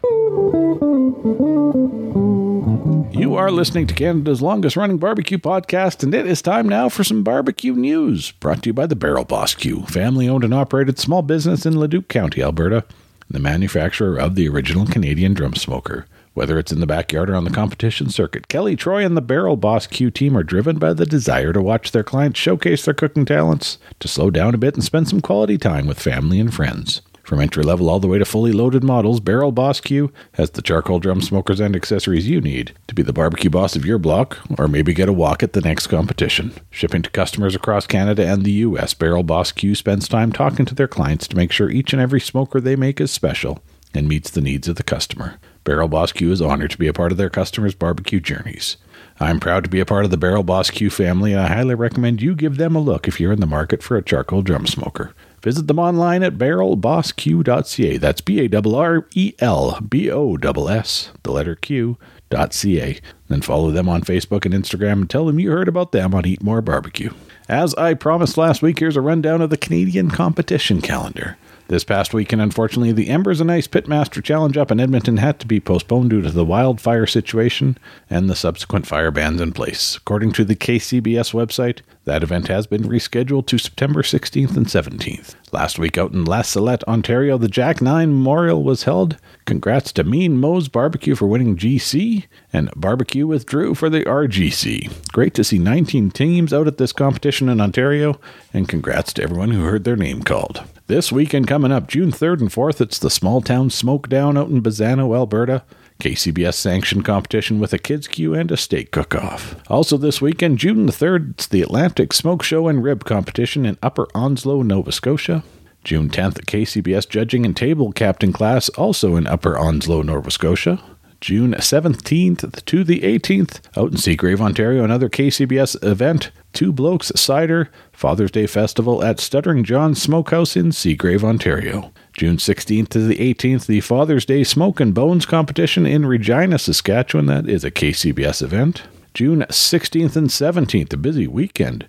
[3.14, 7.04] You are listening to Canada's longest running barbecue podcast, and it is time now for
[7.04, 8.32] some barbecue news.
[8.32, 11.80] Brought to you by the Barrel Boss Q, family owned and operated small business in
[11.80, 12.84] Leduc County, Alberta,
[13.30, 16.08] the manufacturer of the original Canadian drum smoker.
[16.38, 19.58] Whether it's in the backyard or on the competition circuit, Kelly, Troy, and the Barrel
[19.58, 23.26] Boss Q team are driven by the desire to watch their clients showcase their cooking
[23.26, 27.02] talents, to slow down a bit and spend some quality time with family and friends.
[27.24, 30.62] From entry level all the way to fully loaded models, Barrel Boss Q has the
[30.62, 34.38] charcoal drum smokers and accessories you need to be the barbecue boss of your block,
[34.60, 36.54] or maybe get a walk at the next competition.
[36.70, 40.76] Shipping to customers across Canada and the US, Barrel Boss Q spends time talking to
[40.76, 43.58] their clients to make sure each and every smoker they make is special
[43.92, 45.40] and meets the needs of the customer.
[45.68, 48.78] Barrel Boss Q is honored to be a part of their customers' barbecue journeys.
[49.20, 51.76] I'm proud to be a part of the Barrel Boss Q family, and I highly
[51.76, 54.66] recommend you give them a look if you're in the market for a charcoal drum
[54.66, 55.14] smoker.
[55.42, 57.98] Visit them online at barrelbossq.ca.
[57.98, 63.00] That's B A R R E L B O S S, the letter Q.ca.
[63.28, 66.26] Then follow them on Facebook and Instagram and tell them you heard about them on
[66.26, 67.12] Eat More Barbecue.
[67.50, 71.38] As I promised last week, here's a rundown of the Canadian competition calendar.
[71.70, 75.46] This past weekend, unfortunately, the Embers and Ice Pitmaster Challenge up in Edmonton had to
[75.46, 77.78] be postponed due to the wildfire situation
[78.10, 79.98] and the subsequent fire bans in place.
[79.98, 85.36] According to the KCBS website, that event has been rescheduled to September 16th and 17th.
[85.52, 89.18] Last week out in La Salette, Ontario, the Jack 9 Memorial was held.
[89.44, 95.12] Congrats to Mean Moe's Barbecue for winning GC and Barbecue with Drew for the RGC.
[95.12, 98.22] Great to see 19 teams out at this competition in Ontario,
[98.54, 100.64] and congrats to everyone who heard their name called.
[100.88, 104.48] This weekend coming up, June 3rd and 4th, it's the Small Town Smoke Down out
[104.48, 105.64] in Bazzano, Alberta.
[106.00, 109.58] KCBS sanctioned competition with a kids' queue and a steak cook-off.
[109.70, 113.78] Also this weekend, June the 3rd, it's the Atlantic Smoke Show and Rib competition in
[113.84, 115.44] Upper Onslow, Nova Scotia.
[115.84, 120.82] June 10th, KCBS judging and table captain class also in Upper Onslow, Nova Scotia.
[121.20, 127.70] June 17th to the 18th, out in Seagrave, Ontario, another KCBS event, Two Blokes Cider
[127.92, 131.94] Father's Day Festival at Stuttering John Smokehouse in Seagrave, Ontario.
[132.14, 137.28] June 16th to the 18th, the Father's Day Smoke and Bones competition in Regina, Saskatchewan.
[137.28, 138.82] That is a KCBS event.
[139.14, 141.88] June 16th and 17th, a busy weekend.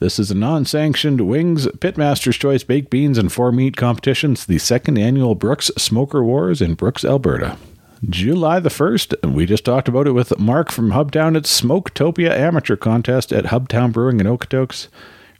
[0.00, 4.58] This is a non sanctioned Wings Pitmaster's Choice Baked Beans and Four Meat competitions, the
[4.58, 7.58] second annual Brooks Smoker Wars in Brooks, Alberta.
[8.08, 11.36] July the 1st, we just talked about it with Mark from Hubtown.
[11.36, 14.88] It's Smoketopia Amateur Contest at Hubtown Brewing in Okotoks.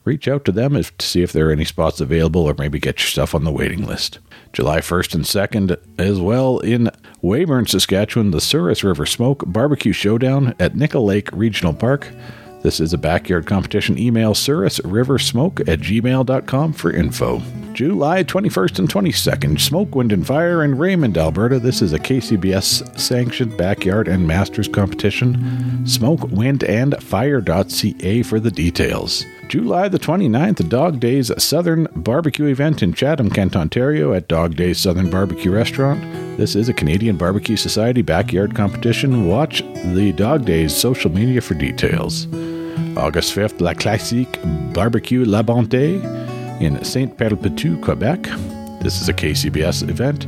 [0.04, 2.78] Reach out to them if, to see if there are any spots available or maybe
[2.78, 4.18] get your stuff on the waiting list.
[4.52, 6.90] July 1st and 2nd as well in
[7.22, 12.08] Weyburn, Saskatchewan, the Souris River Smoke Barbecue Showdown at Nickel Lake Regional Park.
[12.62, 13.98] This is a backyard competition.
[13.98, 17.42] Email Smoke at gmail.com for info.
[17.72, 21.58] July 21st and 22nd, Smoke, Wind, and Fire in Raymond, Alberta.
[21.58, 25.86] This is a KCBS sanctioned backyard and masters competition.
[25.86, 29.24] Smoke, Wind, and Fire.ca for the details.
[29.48, 34.78] July the 29th, Dog Days Southern Barbecue event in Chatham, Kent, Ontario at Dog Days
[34.78, 36.00] Southern Barbecue Restaurant.
[36.36, 39.26] This is a Canadian Barbecue Society backyard competition.
[39.26, 39.62] Watch
[39.94, 42.26] the Dog Days social media for details.
[42.97, 44.38] August 5th, La Classique
[44.72, 46.01] Barbecue La Bonté
[46.61, 48.28] in Saint Perpétue, Quebec.
[48.82, 50.26] This is a KCBS event.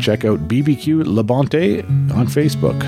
[0.00, 1.84] Check out BBQ La Bonté
[2.14, 2.82] on Facebook.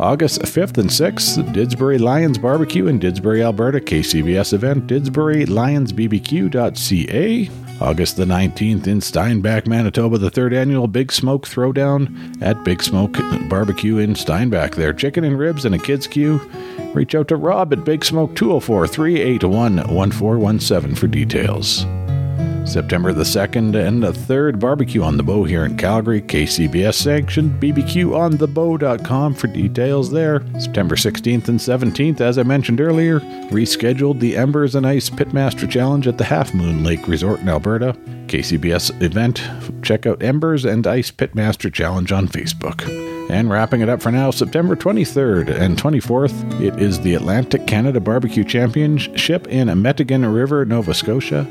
[0.00, 7.50] August 5th and 6th, Didsbury Lions Barbecue in Didsbury, Alberta, KCBS event, didsburylionsbbq.ca.
[7.80, 13.16] August the 19th in Steinbach, Manitoba, the third annual Big Smoke Throwdown at Big Smoke
[13.48, 14.74] Barbecue in Steinbach.
[14.74, 16.40] There, chicken and ribs and a kids' queue.
[16.94, 21.86] Reach out to Rob at Big Smoke 204 381 1417 for details.
[22.70, 26.22] September the 2nd and the 3rd, Barbecue on the Bow here in Calgary.
[26.22, 27.60] KCBS sanctioned.
[27.60, 30.44] BBQonthebow.com for details there.
[30.58, 33.20] September 16th and 17th, as I mentioned earlier,
[33.50, 37.96] rescheduled the Embers and Ice Pitmaster Challenge at the Half Moon Lake Resort in Alberta.
[38.26, 39.42] KCBS event.
[39.82, 43.09] Check out Embers and Ice Pitmaster Challenge on Facebook.
[43.30, 48.00] And wrapping it up for now, September 23rd and 24th, it is the Atlantic Canada
[48.00, 51.46] Barbecue Championship in Meteghan River, Nova Scotia.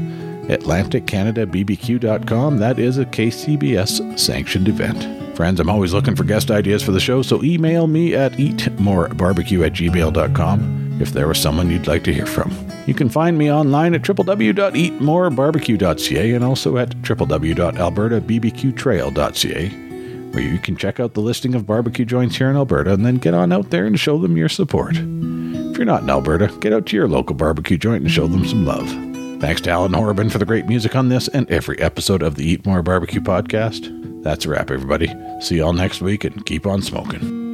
[0.49, 2.57] AtlanticCanadaBBQ.com.
[2.57, 5.37] That is a KCBS sanctioned event.
[5.37, 9.65] Friends, I'm always looking for guest ideas for the show, so email me at eatmorebarbecue
[9.65, 12.53] at gmail.com if there was someone you'd like to hear from.
[12.87, 19.88] You can find me online at www.eatmorebarbecue.ca and also at www.albertabbqtrail.ca,
[20.31, 23.15] where you can check out the listing of barbecue joints here in Alberta and then
[23.15, 24.95] get on out there and show them your support.
[24.95, 28.45] If you're not in Alberta, get out to your local barbecue joint and show them
[28.45, 28.89] some love.
[29.41, 32.45] Thanks to Alan Horabin for the great music on this and every episode of the
[32.49, 33.95] Eat More Barbecue podcast.
[34.23, 35.13] That's a wrap, everybody.
[35.39, 37.48] See y'all next week and keep on smoking.